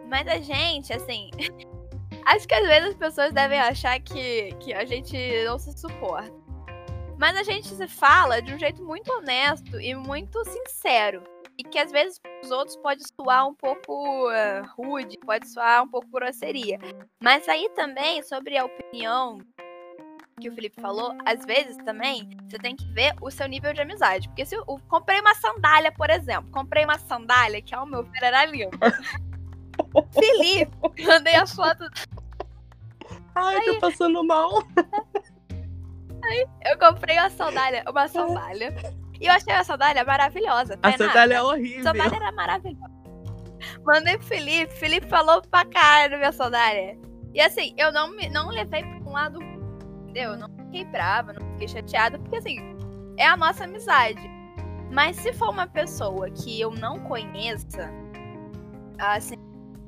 Mas 0.09 0.27
a 0.27 0.39
gente, 0.39 0.93
assim. 0.93 1.31
Acho 2.25 2.47
que 2.47 2.55
às 2.55 2.67
vezes 2.67 2.91
as 2.91 2.95
pessoas 2.95 3.33
devem 3.33 3.59
achar 3.59 3.99
que, 4.01 4.53
que 4.61 4.75
a 4.75 4.85
gente 4.85 5.17
não 5.45 5.59
se 5.59 5.73
suporta. 5.79 6.33
Mas 7.19 7.37
a 7.37 7.43
gente 7.43 7.69
se 7.69 7.89
fala 7.89 8.41
de 8.41 8.55
um 8.55 8.59
jeito 8.59 8.85
muito 8.85 9.11
honesto 9.13 9.81
e 9.81 9.95
muito 9.95 10.45
sincero. 10.45 11.23
E 11.57 11.65
que 11.65 11.79
às 11.79 11.91
vezes 11.91 12.21
os 12.45 12.51
outros 12.51 12.77
pode 12.77 13.03
soar 13.21 13.49
um 13.49 13.55
pouco 13.55 14.31
eh, 14.31 14.63
rude, 14.77 15.19
pode 15.27 15.49
soar 15.49 15.83
um 15.83 15.89
pouco 15.89 16.07
grosseria. 16.09 16.79
Mas 17.21 17.49
aí 17.49 17.69
também, 17.71 18.23
sobre 18.23 18.57
a 18.57 18.65
opinião 18.65 19.39
que 20.39 20.49
o 20.49 20.55
Felipe 20.55 20.81
falou, 20.81 21.17
às 21.27 21.45
vezes 21.45 21.77
também 21.85 22.29
você 22.49 22.59
tem 22.59 22.77
que 22.77 22.87
ver 22.93 23.15
o 23.21 23.31
seu 23.31 23.47
nível 23.47 23.73
de 23.73 23.81
amizade. 23.81 24.29
Porque 24.29 24.47
se 24.47 24.55
eu, 24.55 24.65
eu 24.69 24.81
comprei 24.89 25.21
uma 25.21 25.35
sandália, 25.35 25.93
por 25.93 26.11
exemplo, 26.11 26.51
comprei 26.51 26.85
uma 26.85 26.99
sandália 26.99 27.61
que 27.61 27.75
ao 27.75 27.87
meu 27.87 28.03
ver 28.05 28.23
era 28.23 28.45
linda. 28.45 28.79
Felipe, 30.13 31.05
mandei 31.05 31.37
a 31.37 31.47
foto 31.47 31.89
Ai, 33.35 33.61
tô 33.65 33.79
passando 33.79 34.25
mal. 34.25 34.63
Eu 36.65 36.79
comprei 36.79 37.17
uma 37.17 37.31
sandália, 37.31 37.85
uma 37.89 38.09
sandália. 38.09 38.75
E 39.21 39.27
eu 39.27 39.33
achei 39.33 39.53
a 39.53 39.65
sandália 39.65 40.05
maravilhosa. 40.05 40.79
A 40.83 40.93
sandália 40.93 41.35
é 41.35 41.39
A 41.39 41.45
horrível. 41.45 41.83
sandália 41.85 42.17
era 42.17 42.33
maravilhosa. 42.33 42.99
Mandei 43.85 44.19
pro 44.19 44.27
Felipe, 44.27 44.73
Felipe 44.75 45.09
falou 45.09 45.43
pra 45.43 45.65
cara 45.65 46.09
da 46.09 46.17
minha 46.17 46.33
sandália. 46.33 46.99
E 47.35 47.41
assim, 47.41 47.75
eu 47.77 47.93
não, 47.93 48.11
me, 48.11 48.29
não 48.29 48.49
levei 48.49 48.83
pra 48.83 48.99
um 48.99 49.13
lado, 49.13 49.39
entendeu? 50.09 50.33
Eu 50.33 50.39
não 50.39 50.49
fiquei 50.49 50.85
brava, 50.87 51.33
não 51.33 51.47
fiquei 51.53 51.69
chateada, 51.69 52.19
porque 52.19 52.37
assim, 52.37 52.59
é 53.17 53.27
a 53.27 53.37
nossa 53.37 53.65
amizade. 53.65 54.21
Mas 54.91 55.17
se 55.17 55.33
for 55.33 55.51
uma 55.51 55.67
pessoa 55.67 56.31
que 56.31 56.61
eu 56.61 56.71
não 56.71 56.99
conheça, 57.01 57.91
assim, 58.99 59.37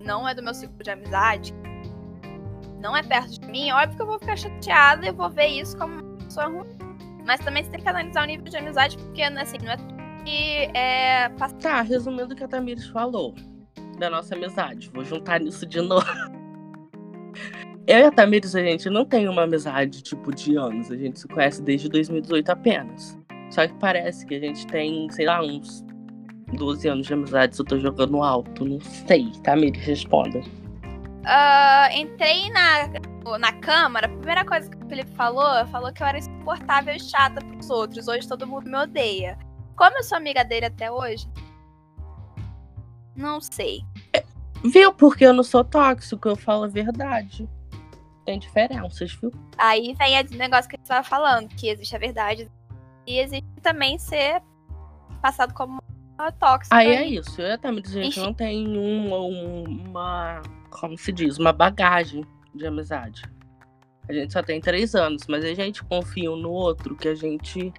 não 0.04 0.28
é 0.28 0.34
do 0.34 0.42
meu 0.42 0.52
ciclo 0.52 0.76
de 0.82 0.90
amizade, 0.90 1.54
não 2.80 2.96
é 2.96 3.02
perto 3.02 3.40
de 3.40 3.46
mim, 3.46 3.70
óbvio 3.72 3.96
que 3.96 4.02
eu 4.02 4.06
vou 4.06 4.18
ficar 4.18 4.36
chateada 4.36 5.06
e 5.06 5.12
vou 5.12 5.30
ver 5.30 5.46
isso 5.46 5.76
como 5.76 5.94
uma 5.94 6.18
pessoa 6.18 6.46
ruim. 6.46 6.78
Mas 7.26 7.40
também 7.40 7.62
você 7.62 7.70
tem 7.70 7.80
que 7.80 7.88
analisar 7.88 8.24
o 8.24 8.26
nível 8.26 8.44
de 8.44 8.56
amizade, 8.56 8.98
porque 8.98 9.22
assim, 9.22 9.58
não 9.62 9.72
é 9.72 9.76
que 10.24 10.78
é. 10.78 11.28
Tá, 11.60 11.80
resumindo 11.82 12.34
o 12.34 12.36
que 12.36 12.44
a 12.44 12.48
Tamires 12.48 12.86
falou 12.88 13.34
da 13.98 14.10
nossa 14.10 14.34
amizade. 14.34 14.90
Vou 14.92 15.04
juntar 15.04 15.40
nisso 15.40 15.66
de 15.66 15.80
novo. 15.80 16.06
Eu 17.90 17.98
e 17.98 18.04
a 18.04 18.12
Tamires, 18.12 18.54
a 18.54 18.62
gente 18.62 18.88
não 18.88 19.04
tem 19.04 19.28
uma 19.28 19.42
amizade, 19.42 20.00
tipo, 20.00 20.32
de 20.32 20.54
anos. 20.54 20.92
A 20.92 20.96
gente 20.96 21.18
se 21.18 21.26
conhece 21.26 21.60
desde 21.60 21.88
2018 21.88 22.48
apenas. 22.48 23.18
Só 23.50 23.66
que 23.66 23.74
parece 23.80 24.24
que 24.26 24.36
a 24.36 24.38
gente 24.38 24.64
tem, 24.68 25.10
sei 25.10 25.26
lá, 25.26 25.42
uns 25.42 25.84
12 26.52 26.86
anos 26.86 27.08
de 27.08 27.14
amizade. 27.14 27.56
Se 27.56 27.62
eu 27.62 27.66
tô 27.66 27.80
jogando 27.80 28.22
alto, 28.22 28.64
não 28.64 28.78
sei. 28.80 29.32
Tamires, 29.42 29.84
responda. 29.84 30.40
Ah, 31.24 31.88
entrei 31.92 32.48
na, 32.50 33.38
na 33.40 33.52
câmara, 33.54 34.06
a 34.06 34.10
primeira 34.10 34.44
coisa 34.44 34.70
que 34.70 34.84
o 34.84 34.88
Felipe 34.88 35.10
falou, 35.16 35.66
falou 35.66 35.92
que 35.92 36.00
eu 36.00 36.06
era 36.06 36.18
insuportável 36.18 36.94
e 36.94 37.00
chata 37.00 37.44
pros 37.44 37.70
outros. 37.70 38.06
Hoje 38.06 38.28
todo 38.28 38.46
mundo 38.46 38.70
me 38.70 38.76
odeia. 38.76 39.36
Como 39.74 39.98
eu 39.98 40.04
sou 40.04 40.16
amiga 40.16 40.44
dele 40.44 40.66
até 40.66 40.92
hoje? 40.92 41.28
Não 43.16 43.40
sei. 43.40 43.80
Viu? 44.62 44.94
Porque 44.94 45.24
eu 45.24 45.32
não 45.32 45.42
sou 45.42 45.64
tóxico, 45.64 46.28
eu 46.28 46.36
falo 46.36 46.62
a 46.62 46.68
verdade. 46.68 47.48
Tem 48.24 48.38
diferenças, 48.38 49.12
viu? 49.14 49.32
Aí 49.56 49.94
vem 49.98 50.16
esse 50.16 50.36
negócio 50.36 50.68
que 50.68 50.76
a 50.76 50.78
gente 50.78 50.88
tava 50.88 51.02
falando, 51.02 51.48
que 51.48 51.68
existe 51.68 51.96
a 51.96 51.98
verdade 51.98 52.50
e 53.06 53.18
existe 53.18 53.48
também 53.62 53.98
ser 53.98 54.42
passado 55.20 55.54
como 55.54 55.80
uma 56.18 56.32
tóxica. 56.32 56.76
Aí 56.76 56.88
é 56.88 57.06
isso. 57.06 57.40
Eu 57.40 57.48
e 57.48 57.88
gente 57.88 58.08
Enfim. 58.08 58.20
não 58.20 58.34
tem 58.34 58.66
uma, 58.66 59.18
uma. 59.18 60.42
Como 60.70 60.96
se 60.96 61.12
diz? 61.12 61.38
Uma 61.38 61.52
bagagem 61.52 62.24
de 62.54 62.66
amizade. 62.66 63.22
A 64.08 64.12
gente 64.12 64.32
só 64.32 64.42
tem 64.42 64.60
três 64.60 64.94
anos, 64.94 65.22
mas 65.28 65.44
a 65.44 65.54
gente 65.54 65.84
confia 65.84 66.30
um 66.30 66.36
no 66.36 66.50
outro 66.50 66.96
que 66.96 67.08
a 67.08 67.14
gente 67.14 67.72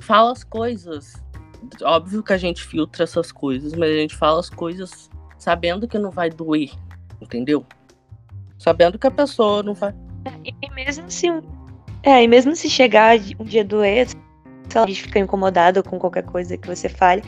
fala 0.00 0.32
as 0.32 0.44
coisas. 0.44 1.14
Óbvio 1.82 2.22
que 2.22 2.32
a 2.32 2.36
gente 2.36 2.62
filtra 2.62 3.04
essas 3.04 3.32
coisas, 3.32 3.72
mas 3.72 3.90
a 3.90 3.94
gente 3.94 4.14
fala 4.14 4.40
as 4.40 4.50
coisas 4.50 5.10
sabendo 5.38 5.86
que 5.86 5.98
não 5.98 6.10
vai 6.10 6.30
doer, 6.30 6.70
entendeu? 7.20 7.64
Sabendo 8.58 8.98
que 8.98 9.06
a 9.06 9.10
pessoa 9.10 9.62
não 9.62 9.74
vai. 9.74 9.94
E 10.44 10.70
mesmo 10.74 11.10
se. 11.10 11.28
É, 12.02 12.22
e 12.22 12.28
mesmo 12.28 12.54
se 12.56 12.68
chegar 12.70 13.16
um 13.38 13.44
dia 13.44 13.64
doer, 13.64 14.08
sei 14.08 14.16
lá, 14.80 14.84
a 14.84 14.86
gente 14.86 15.02
fica 15.02 15.18
incomodado 15.18 15.82
com 15.82 15.98
qualquer 15.98 16.24
coisa 16.24 16.56
que 16.56 16.66
você 16.68 16.88
fale. 16.88 17.22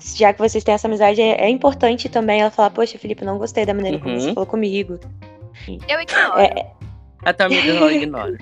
Já 0.00 0.32
que 0.32 0.38
vocês 0.38 0.62
têm 0.62 0.74
essa 0.74 0.86
amizade, 0.86 1.20
é, 1.20 1.40
é 1.44 1.48
importante 1.48 2.08
também 2.08 2.40
ela 2.40 2.50
falar, 2.50 2.70
poxa, 2.70 2.98
Felipe, 2.98 3.24
não 3.24 3.36
gostei 3.38 3.66
da 3.66 3.74
maneira 3.74 3.98
como 3.98 4.14
Uhum. 4.14 4.20
você 4.20 4.34
falou 4.34 4.46
comigo. 4.46 4.98
Eu 5.88 6.00
ignoro. 6.00 6.38
É, 6.40 6.72
A 7.24 7.32
Tamires 7.32 7.66
ela 7.74 7.92
ignora. 7.92 8.38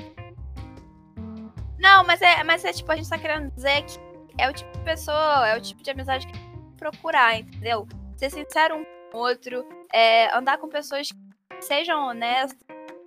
Não, 1.78 2.04
mas 2.04 2.20
é, 2.20 2.42
mas 2.44 2.64
é 2.64 2.72
tipo, 2.72 2.90
a 2.92 2.96
gente 2.96 3.08
tá 3.08 3.18
querendo 3.18 3.50
dizer 3.54 3.82
que 3.84 3.98
é 4.38 4.48
o 4.50 4.52
tipo 4.52 4.70
de 4.76 4.84
pessoa, 4.84 5.48
é 5.48 5.56
o 5.56 5.60
tipo 5.60 5.82
de 5.82 5.90
amizade 5.90 6.26
que 6.26 6.32
tem 6.32 6.42
que 6.42 6.76
procurar, 6.78 7.38
entendeu? 7.38 7.86
Ser 8.16 8.30
sincero 8.30 8.76
um 8.76 8.84
com 9.12 9.18
o 9.18 9.20
outro, 9.20 9.64
é, 9.92 10.34
andar 10.36 10.58
com 10.58 10.68
pessoas 10.68 11.10
que 11.10 11.18
sejam 11.60 12.08
honestas, 12.08 12.58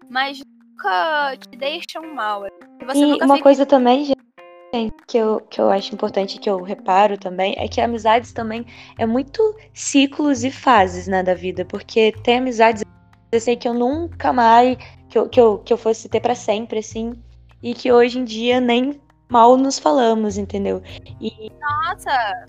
mas 0.09 0.39
nunca 0.39 1.37
te 1.37 1.57
deixam 1.57 2.13
mal. 2.13 2.45
Você 2.85 2.99
E 2.99 3.23
uma 3.23 3.41
coisa 3.41 3.65
também, 3.65 4.05
gente, 4.05 4.93
que 5.07 5.17
eu, 5.17 5.41
que 5.41 5.59
eu 5.59 5.69
acho 5.69 5.93
importante, 5.93 6.39
que 6.39 6.49
eu 6.49 6.61
reparo 6.61 7.17
também, 7.17 7.55
é 7.57 7.67
que 7.67 7.81
amizades 7.81 8.31
também 8.33 8.65
é 8.97 9.05
muito 9.05 9.55
ciclos 9.73 10.43
e 10.43 10.51
fases, 10.51 11.07
né, 11.07 11.23
da 11.23 11.33
vida. 11.33 11.65
Porque 11.65 12.11
tem 12.23 12.37
amizades, 12.37 12.83
eu 13.31 13.39
sei 13.39 13.55
que 13.55 13.67
eu 13.67 13.73
nunca 13.73 14.31
mais, 14.31 14.77
que 15.09 15.17
eu, 15.17 15.27
que 15.27 15.39
eu, 15.39 15.59
que 15.59 15.73
eu 15.73 15.77
fosse 15.77 16.07
ter 16.07 16.21
pra 16.21 16.35
sempre, 16.35 16.79
assim, 16.79 17.13
e 17.61 17.73
que 17.73 17.91
hoje 17.91 18.19
em 18.19 18.23
dia 18.23 18.59
nem 18.59 18.99
mal 19.29 19.57
nos 19.57 19.77
falamos, 19.77 20.37
entendeu? 20.37 20.81
E 21.19 21.51
Nossa, 21.59 22.45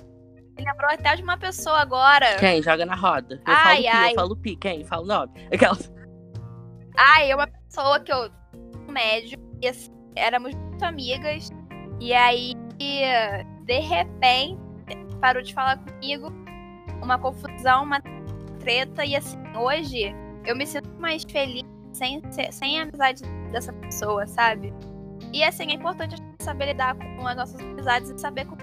me 0.60 0.66
lembrou 0.66 0.90
até 0.90 1.16
de 1.16 1.22
uma 1.22 1.38
pessoa 1.38 1.80
agora. 1.80 2.36
Quem? 2.36 2.62
Joga 2.62 2.84
na 2.84 2.94
roda. 2.94 3.36
Eu 3.36 3.42
Ai, 3.46 3.82
falo 3.82 3.90
pi, 3.90 4.10
eu 4.10 4.14
falo 4.14 4.36
pi. 4.36 4.56
Quem? 4.56 4.84
Falo 4.84 5.06
nome. 5.06 5.32
Aquelas. 5.52 5.92
Ai, 6.96 7.30
é 7.30 7.34
uma 7.34 7.46
pessoa 7.46 8.00
que 8.00 8.12
eu 8.12 8.30
médio 8.88 9.38
e 9.62 9.68
assim, 9.68 9.90
éramos 10.14 10.54
muito 10.54 10.84
amigas. 10.84 11.48
E 11.98 12.12
aí, 12.12 12.54
de 12.78 13.78
repente, 13.80 14.60
parou 15.20 15.42
de 15.42 15.54
falar 15.54 15.78
comigo. 15.78 16.28
Uma 17.02 17.18
confusão, 17.18 17.84
uma 17.84 18.02
treta. 18.60 19.04
E 19.04 19.16
assim, 19.16 19.38
hoje 19.56 20.14
eu 20.44 20.54
me 20.54 20.66
sinto 20.66 20.90
mais 21.00 21.24
feliz 21.24 21.64
sem, 21.92 22.20
sem 22.50 22.78
a 22.78 22.82
amizade 22.82 23.22
dessa 23.50 23.72
pessoa, 23.72 24.26
sabe? 24.26 24.72
E 25.32 25.42
assim, 25.42 25.70
é 25.70 25.74
importante 25.74 26.14
a 26.14 26.16
gente 26.16 26.42
saber 26.42 26.66
lidar 26.66 26.94
com 26.94 27.26
as 27.26 27.36
nossas 27.36 27.60
amizades 27.60 28.10
e 28.10 28.18
saber 28.18 28.46
como, 28.46 28.60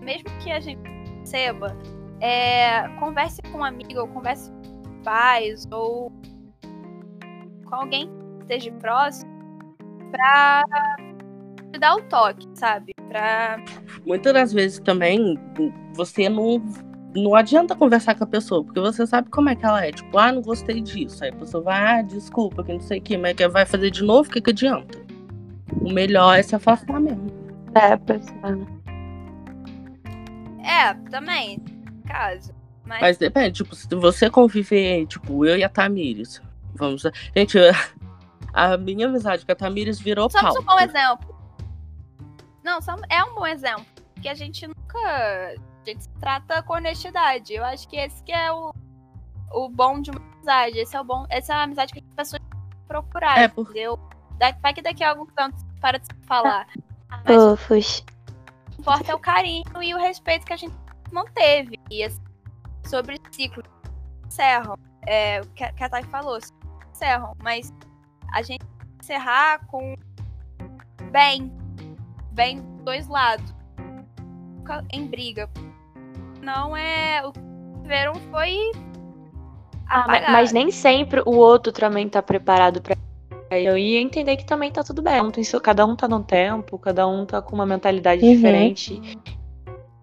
mesmo 0.00 0.30
que 0.38 0.50
a 0.50 0.60
gente 0.60 0.97
perceba, 1.28 1.76
é, 2.20 2.88
converse 2.98 3.42
com 3.42 3.58
um 3.58 3.64
amigo, 3.64 4.00
ou 4.00 4.08
converse 4.08 4.50
com 4.50 5.02
pais, 5.02 5.66
ou 5.70 6.10
com 7.66 7.74
alguém 7.74 8.08
que 8.38 8.54
esteja 8.54 8.72
próximo 8.72 9.30
pra 10.10 10.64
te 11.72 11.78
dar 11.78 11.96
o 11.96 12.02
toque, 12.04 12.48
sabe? 12.54 12.94
Pra. 13.08 13.62
Muitas 14.06 14.32
das 14.32 14.52
vezes 14.52 14.78
também 14.80 15.38
você 15.94 16.28
não, 16.30 16.62
não 17.14 17.34
adianta 17.34 17.76
conversar 17.76 18.14
com 18.14 18.24
a 18.24 18.26
pessoa, 18.26 18.64
porque 18.64 18.80
você 18.80 19.06
sabe 19.06 19.28
como 19.28 19.50
é 19.50 19.54
que 19.54 19.66
ela 19.66 19.84
é. 19.84 19.92
Tipo, 19.92 20.16
ah, 20.16 20.32
não 20.32 20.40
gostei 20.40 20.80
disso. 20.80 21.22
Aí 21.22 21.30
a 21.30 21.36
pessoa 21.36 21.62
vai, 21.62 22.00
ah, 22.00 22.02
desculpa, 22.02 22.64
que 22.64 22.72
não 22.72 22.80
sei 22.80 22.98
o 22.98 23.02
que, 23.02 23.18
mas 23.18 23.34
que 23.34 23.46
vai 23.48 23.66
fazer 23.66 23.90
de 23.90 24.02
novo, 24.02 24.28
o 24.28 24.32
que, 24.32 24.40
que 24.40 24.50
adianta? 24.50 24.98
O 25.82 25.92
melhor 25.92 26.38
é 26.38 26.42
se 26.42 26.56
afastar 26.56 26.98
mesmo. 26.98 27.30
é, 27.74 27.96
pessoal. 27.98 28.77
É, 30.62 30.88
É, 30.90 30.94
também. 31.10 31.58
Caso. 32.06 32.54
Mas, 32.84 33.00
Mas 33.00 33.18
depende, 33.18 33.52
tipo, 33.62 33.74
se 33.74 33.86
você 33.94 34.30
conviver, 34.30 35.06
tipo, 35.06 35.44
eu 35.44 35.58
e 35.58 35.64
a 35.64 35.68
Tamires. 35.68 36.40
Vamos. 36.74 37.02
Gente, 37.36 37.58
a 38.52 38.76
minha 38.78 39.06
amizade 39.06 39.44
com 39.44 39.52
a 39.52 39.54
Tamires 39.54 40.00
virou 40.00 40.30
somos 40.30 40.56
um 40.56 40.62
bom 40.62 40.78
exemplo. 40.80 41.36
Não, 42.64 42.78
é 43.10 43.24
um 43.24 43.34
bom 43.34 43.46
exemplo. 43.46 43.84
Porque 44.14 44.28
a 44.28 44.34
gente 44.34 44.66
nunca. 44.66 44.98
A 44.98 45.84
gente 45.84 46.02
se 46.04 46.08
trata 46.20 46.62
com 46.62 46.74
honestidade. 46.74 47.52
Eu 47.54 47.64
acho 47.64 47.86
que 47.88 47.96
esse 47.96 48.22
que 48.22 48.32
é 48.32 48.50
o, 48.52 48.74
o 49.52 49.68
bom 49.68 50.00
de 50.00 50.10
uma 50.10 50.20
amizade. 50.20 50.78
Esse 50.78 50.96
é 50.96 51.00
o 51.00 51.04
bom. 51.04 51.26
Essa 51.30 51.52
é 51.52 51.56
a 51.56 51.62
amizade 51.62 51.92
que 51.92 52.00
as 52.00 52.14
pessoas 52.14 52.42
têm 52.42 52.60
que 52.70 52.76
procurar, 52.88 53.38
É, 53.38 53.48
por- 53.48 53.62
entendeu? 53.70 53.98
Da- 54.38 54.56
Vai 54.62 54.72
que 54.74 54.82
daqui 54.82 55.04
a 55.04 55.10
algum 55.10 55.26
tempo 55.26 55.56
para 55.80 55.98
de 55.98 56.06
se 56.06 56.12
falar. 56.26 56.66
Mas 57.10 57.22
que 57.26 58.04
importa 58.78 59.12
é 59.12 59.14
o 59.14 59.18
carinho 59.18 59.64
e 59.82 59.94
o 59.94 59.98
respeito 59.98 60.46
que 60.46 60.52
a 60.52 60.56
gente 60.56 60.74
manteve. 61.12 61.78
E 61.90 62.02
assim, 62.04 62.22
sobre 62.86 63.18
ciclos 63.30 63.66
encerram. 64.26 64.76
É, 65.06 65.40
o 65.40 65.46
que 65.48 65.64
a 65.64 65.88
Thay 65.88 66.02
falou, 66.04 66.38
encerram. 66.92 67.34
Mas 67.42 67.72
a 68.34 68.42
gente 68.42 68.64
encerrar 69.02 69.66
com 69.66 69.94
bem. 71.10 71.52
Bem 72.32 72.60
dos 72.60 72.84
dois 72.84 73.08
lados. 73.08 73.54
Nunca 74.56 74.84
em 74.92 75.06
briga. 75.06 75.48
Não 76.42 76.76
é. 76.76 77.26
O 77.26 77.32
que 77.32 77.40
viveram 77.82 78.14
foi. 78.30 78.70
Ah, 79.88 79.98
ma- 79.98 80.04
apagar. 80.04 80.32
mas 80.32 80.52
nem 80.52 80.70
sempre 80.70 81.22
o 81.24 81.34
outro 81.36 81.72
também 81.72 82.08
tá 82.08 82.20
preparado 82.22 82.82
pra 82.82 82.94
eu 83.50 83.78
ia 83.78 84.00
entender 84.00 84.36
que 84.36 84.44
também 84.44 84.70
tá 84.70 84.82
tudo 84.82 85.02
bem. 85.02 85.14
Cada 85.62 85.86
um 85.86 85.92
um 85.92 85.96
tá 85.96 86.08
num 86.08 86.22
tempo, 86.22 86.78
cada 86.78 87.06
um 87.06 87.24
tá 87.24 87.40
com 87.40 87.54
uma 87.54 87.66
mentalidade 87.66 88.24
Uhum. 88.24 88.34
diferente. 88.34 89.00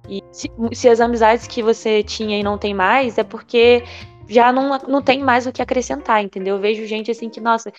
E 0.07 0.21
se, 0.31 0.49
se 0.73 0.89
as 0.89 0.99
amizades 0.99 1.47
que 1.47 1.63
você 1.63 2.03
tinha 2.03 2.39
e 2.39 2.43
não 2.43 2.57
tem 2.57 2.73
mais, 2.73 3.17
é 3.17 3.23
porque 3.23 3.83
já 4.27 4.51
não, 4.51 4.77
não 4.87 5.01
tem 5.01 5.23
mais 5.23 5.45
o 5.45 5.51
que 5.51 5.61
acrescentar, 5.61 6.23
entendeu? 6.23 6.55
Eu 6.55 6.61
vejo 6.61 6.85
gente 6.85 7.11
assim 7.11 7.29
que, 7.29 7.39
nossa, 7.39 7.71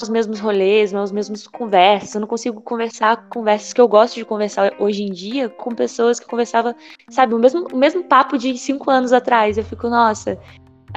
os 0.00 0.08
mesmos 0.08 0.40
rolês, 0.40 0.92
os 0.92 1.12
mesmos 1.12 1.46
conversas. 1.46 2.14
Eu 2.14 2.22
não 2.22 2.28
consigo 2.28 2.60
conversar 2.60 3.28
conversas 3.28 3.72
que 3.72 3.80
eu 3.80 3.88
gosto 3.88 4.14
de 4.14 4.24
conversar 4.24 4.74
hoje 4.78 5.02
em 5.02 5.12
dia 5.12 5.48
com 5.48 5.74
pessoas 5.74 6.18
que 6.18 6.24
eu 6.24 6.30
conversava, 6.30 6.74
sabe, 7.10 7.34
o 7.34 7.38
mesmo, 7.38 7.66
o 7.72 7.76
mesmo 7.76 8.04
papo 8.04 8.38
de 8.38 8.56
cinco 8.56 8.90
anos 8.90 9.12
atrás. 9.12 9.58
Eu 9.58 9.64
fico, 9.64 9.88
nossa, 9.88 10.38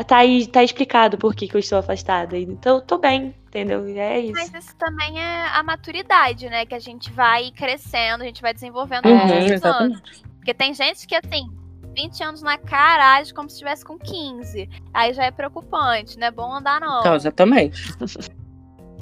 tá 0.03 0.17
aí, 0.17 0.45
tá 0.47 0.63
explicado 0.63 1.17
por 1.17 1.33
que, 1.33 1.47
que 1.47 1.55
eu 1.55 1.59
estou 1.59 1.77
afastada. 1.79 2.37
Então 2.37 2.77
eu 2.77 2.81
tô 2.81 2.97
bem, 2.97 3.33
entendeu? 3.47 3.87
E 3.87 3.97
é 3.97 4.19
isso. 4.19 4.33
Mas 4.33 4.53
isso 4.53 4.75
também 4.75 5.19
é 5.19 5.47
a 5.47 5.63
maturidade, 5.63 6.49
né? 6.49 6.65
Que 6.65 6.75
a 6.75 6.79
gente 6.79 7.11
vai 7.11 7.51
crescendo, 7.51 8.23
a 8.23 8.25
gente 8.25 8.41
vai 8.41 8.53
desenvolvendo 8.53 9.05
Uhum, 9.07 9.21
anos. 9.63 10.23
Porque 10.37 10.53
tem 10.53 10.73
gente 10.73 11.07
que, 11.07 11.15
assim, 11.15 11.49
20 11.95 12.23
anos 12.23 12.41
na 12.41 12.57
cara 12.57 13.15
age 13.15 13.33
como 13.33 13.49
se 13.49 13.55
estivesse 13.55 13.85
com 13.85 13.97
15. 13.97 14.69
Aí 14.93 15.13
já 15.13 15.23
é 15.23 15.31
preocupante, 15.31 16.19
não 16.19 16.27
é 16.27 16.31
bom 16.31 16.53
andar, 16.53 16.79
não. 16.81 16.99
Então, 16.99 17.15
exatamente. 17.15 17.93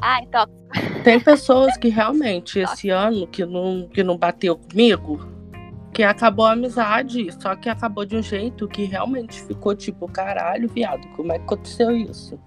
Ah, 0.02 0.20
então. 0.22 0.46
Tem 1.04 1.20
pessoas 1.20 1.76
que 1.78 1.88
realmente, 1.90 2.60
esse 2.60 2.90
ano, 2.90 3.26
que 3.26 3.46
não, 3.46 3.88
que 3.88 4.04
não 4.04 4.18
bateu 4.18 4.58
comigo, 4.58 5.26
que 5.94 6.04
acabou 6.04 6.46
a 6.46 6.54
amizade, 6.54 7.28
só 7.40 7.56
que 7.56 7.70
acabou 7.70 8.04
de 8.04 8.18
um 8.18 8.22
jeito 8.22 8.68
que 8.68 8.86
realmente 8.86 9.42
ficou 9.44 9.76
tipo, 9.76 10.08
caralho, 10.08 10.68
viado, 10.68 11.08
como 11.16 11.32
é 11.32 11.38
que 11.38 11.46
aconteceu 11.46 11.92
isso? 11.92 12.40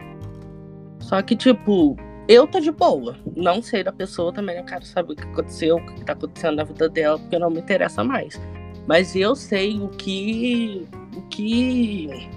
Só 0.99 1.23
que, 1.23 1.37
tipo, 1.37 1.97
eu 2.29 2.47
tô 2.49 2.59
de 2.59 2.73
boa. 2.73 3.17
Não 3.37 3.62
sei 3.62 3.85
da 3.85 3.93
pessoa 3.93 4.33
também, 4.33 4.57
não 4.57 4.65
quero 4.65 4.85
saber 4.85 5.12
o 5.12 5.17
que 5.17 5.23
aconteceu, 5.23 5.76
o 5.76 5.87
que 5.87 6.05
tá 6.05 6.12
acontecendo 6.15 6.57
na 6.57 6.65
vida 6.65 6.88
dela, 6.88 7.19
porque 7.19 7.38
não 7.38 7.50
me 7.50 7.61
interessa 7.61 8.03
mais. 8.03 8.41
Mas 8.87 9.15
eu 9.15 9.37
sei 9.37 9.81
o 9.81 9.88
que. 9.88 10.87
O 11.17 11.23
que. 11.23 12.28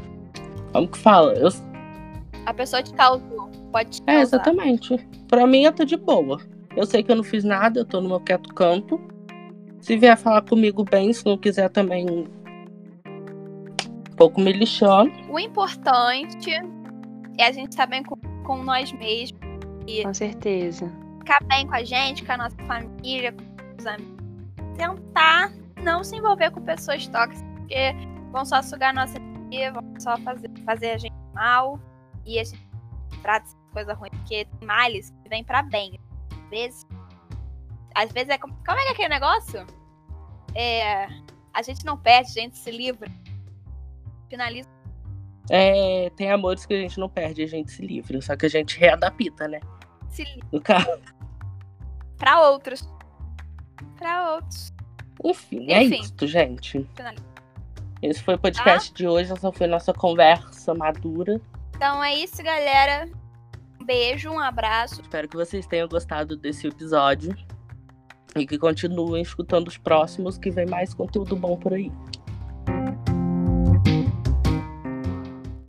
Como 0.72 0.88
que 0.88 0.98
fala? 0.98 1.34
Eu, 1.34 1.50
A 2.46 2.54
pessoa 2.54 2.84
te 2.84 2.94
causou. 2.94 3.50
Pode 3.72 3.90
te 3.90 4.02
é, 4.04 4.06
causar. 4.06 4.22
exatamente. 4.22 4.96
Pra 5.28 5.48
mim, 5.48 5.64
eu 5.64 5.72
tô 5.72 5.84
de 5.84 5.98
boa. 5.98 6.40
Eu 6.76 6.86
sei 6.86 7.02
que 7.02 7.12
eu 7.12 7.16
não 7.16 7.24
fiz 7.24 7.44
nada, 7.44 7.80
eu 7.80 7.86
tô 7.86 8.00
no 8.00 8.10
meu 8.10 8.20
quieto 8.20 8.54
canto. 8.54 9.00
Se 9.82 9.98
vier 9.98 10.18
falar 10.18 10.42
comigo 10.42 10.84
bem, 10.84 11.12
se 11.14 11.26
não 11.26 11.38
quiser 11.38 11.70
também. 11.70 12.06
Um 12.10 12.28
pouco 14.16 14.42
me 14.42 14.52
lixando. 14.52 15.12
O 15.30 15.40
importante 15.40 16.52
é 17.38 17.46
a 17.46 17.52
gente 17.52 17.72
estar 17.72 17.86
bem 17.86 18.04
com, 18.04 18.16
com 18.44 18.62
nós 18.64 18.92
mesmos, 18.92 19.40
Com 20.04 20.14
certeza. 20.14 20.92
ficar 21.20 21.40
bem 21.46 21.66
com 21.66 21.76
a 21.76 21.84
gente, 21.84 22.26
com 22.26 22.34
a 22.34 22.38
nossa 22.38 22.58
família, 22.68 23.32
com 23.32 23.44
os 23.80 23.86
amigos. 23.88 24.20
Tentar 24.78 25.54
não 25.82 26.04
se 26.04 26.18
envolver 26.18 26.52
com 26.52 26.62
pessoas 26.62 27.08
tóxicas, 27.08 27.42
porque 27.58 27.96
vão 28.32 28.44
só 28.46 28.62
sugar 28.62 28.94
nossa 28.94 29.18
energia, 29.18 29.72
vão 29.72 29.84
só 30.00 30.18
fazer, 30.18 30.50
fazer 30.66 30.92
a 30.92 30.98
gente 30.98 31.16
mal. 31.34 31.80
E 32.26 32.38
a 32.40 32.44
gente 32.44 32.60
trata 33.22 33.50
coisa 33.72 33.94
ruim, 33.94 34.10
porque 34.12 34.46
tem 34.46 34.68
males 34.68 35.12
que 35.24 35.30
vêm 35.30 35.44
pra 35.44 35.62
bem. 35.62 35.98
Às 36.32 36.50
vezes. 36.50 36.88
Às 37.96 38.12
vezes 38.12 38.30
é 38.30 38.38
como. 38.38 38.54
Como 38.66 38.78
é 38.80 38.84
que 38.84 38.90
é 38.90 38.92
aquele 38.92 39.10
negócio? 39.10 39.66
É. 40.56 41.08
A 41.54 41.62
gente 41.62 41.86
não 41.86 41.98
perde, 41.98 42.30
a 42.40 42.42
gente 42.44 42.58
se 42.58 42.72
livra. 42.72 43.10
Finaliza. 44.30 44.70
É, 45.50 46.12
tem 46.16 46.30
amores 46.32 46.66
que 46.66 46.74
a 46.74 46.78
gente 46.78 47.00
não 47.00 47.10
perde, 47.10 47.42
a 47.44 47.48
gente 47.48 47.72
se 47.72 47.82
livra. 47.86 48.22
Só 48.22 48.36
que 48.36 48.46
a 48.46 48.50
gente 48.50 48.78
readapta, 48.80 49.48
né? 49.48 49.60
Se 50.10 50.24
livra 50.24 50.48
No 50.52 50.62
caso. 50.62 51.02
pra 52.18 52.50
outros. 52.50 52.88
Pra 53.98 54.36
outros. 54.36 54.72
Enfim, 55.24 55.72
é 55.72 55.84
Enfim. 55.84 56.02
isso, 56.02 56.28
gente. 56.28 56.88
Finaliza. 56.96 57.26
Esse 58.02 58.22
foi 58.24 58.36
o 58.36 58.40
podcast 58.40 58.94
de 58.94 59.08
hoje. 59.08 59.34
Essa 59.34 59.52
foi 59.52 59.68
nossa 59.68 59.92
conversa 59.94 60.74
madura. 60.74 61.42
Então 61.76 62.04
é 62.04 62.14
isso, 62.16 62.42
galera. 62.44 63.10
Um 63.82 63.86
beijo, 63.86 64.30
um 64.30 64.40
abraço. 64.40 65.02
Espero 65.02 65.28
que 65.28 65.36
vocês 65.36 65.66
tenham 65.66 65.88
gostado 65.88 66.38
desse 66.38 66.68
episódio. 66.68 67.36
E 68.36 68.46
que 68.46 68.58
continuem 68.58 69.22
escutando 69.22 69.68
os 69.68 69.78
próximos, 69.78 70.38
que 70.38 70.52
vem 70.52 70.66
mais 70.66 70.94
conteúdo 70.94 71.36
bom 71.36 71.58
por 71.58 71.74
aí. 71.74 71.92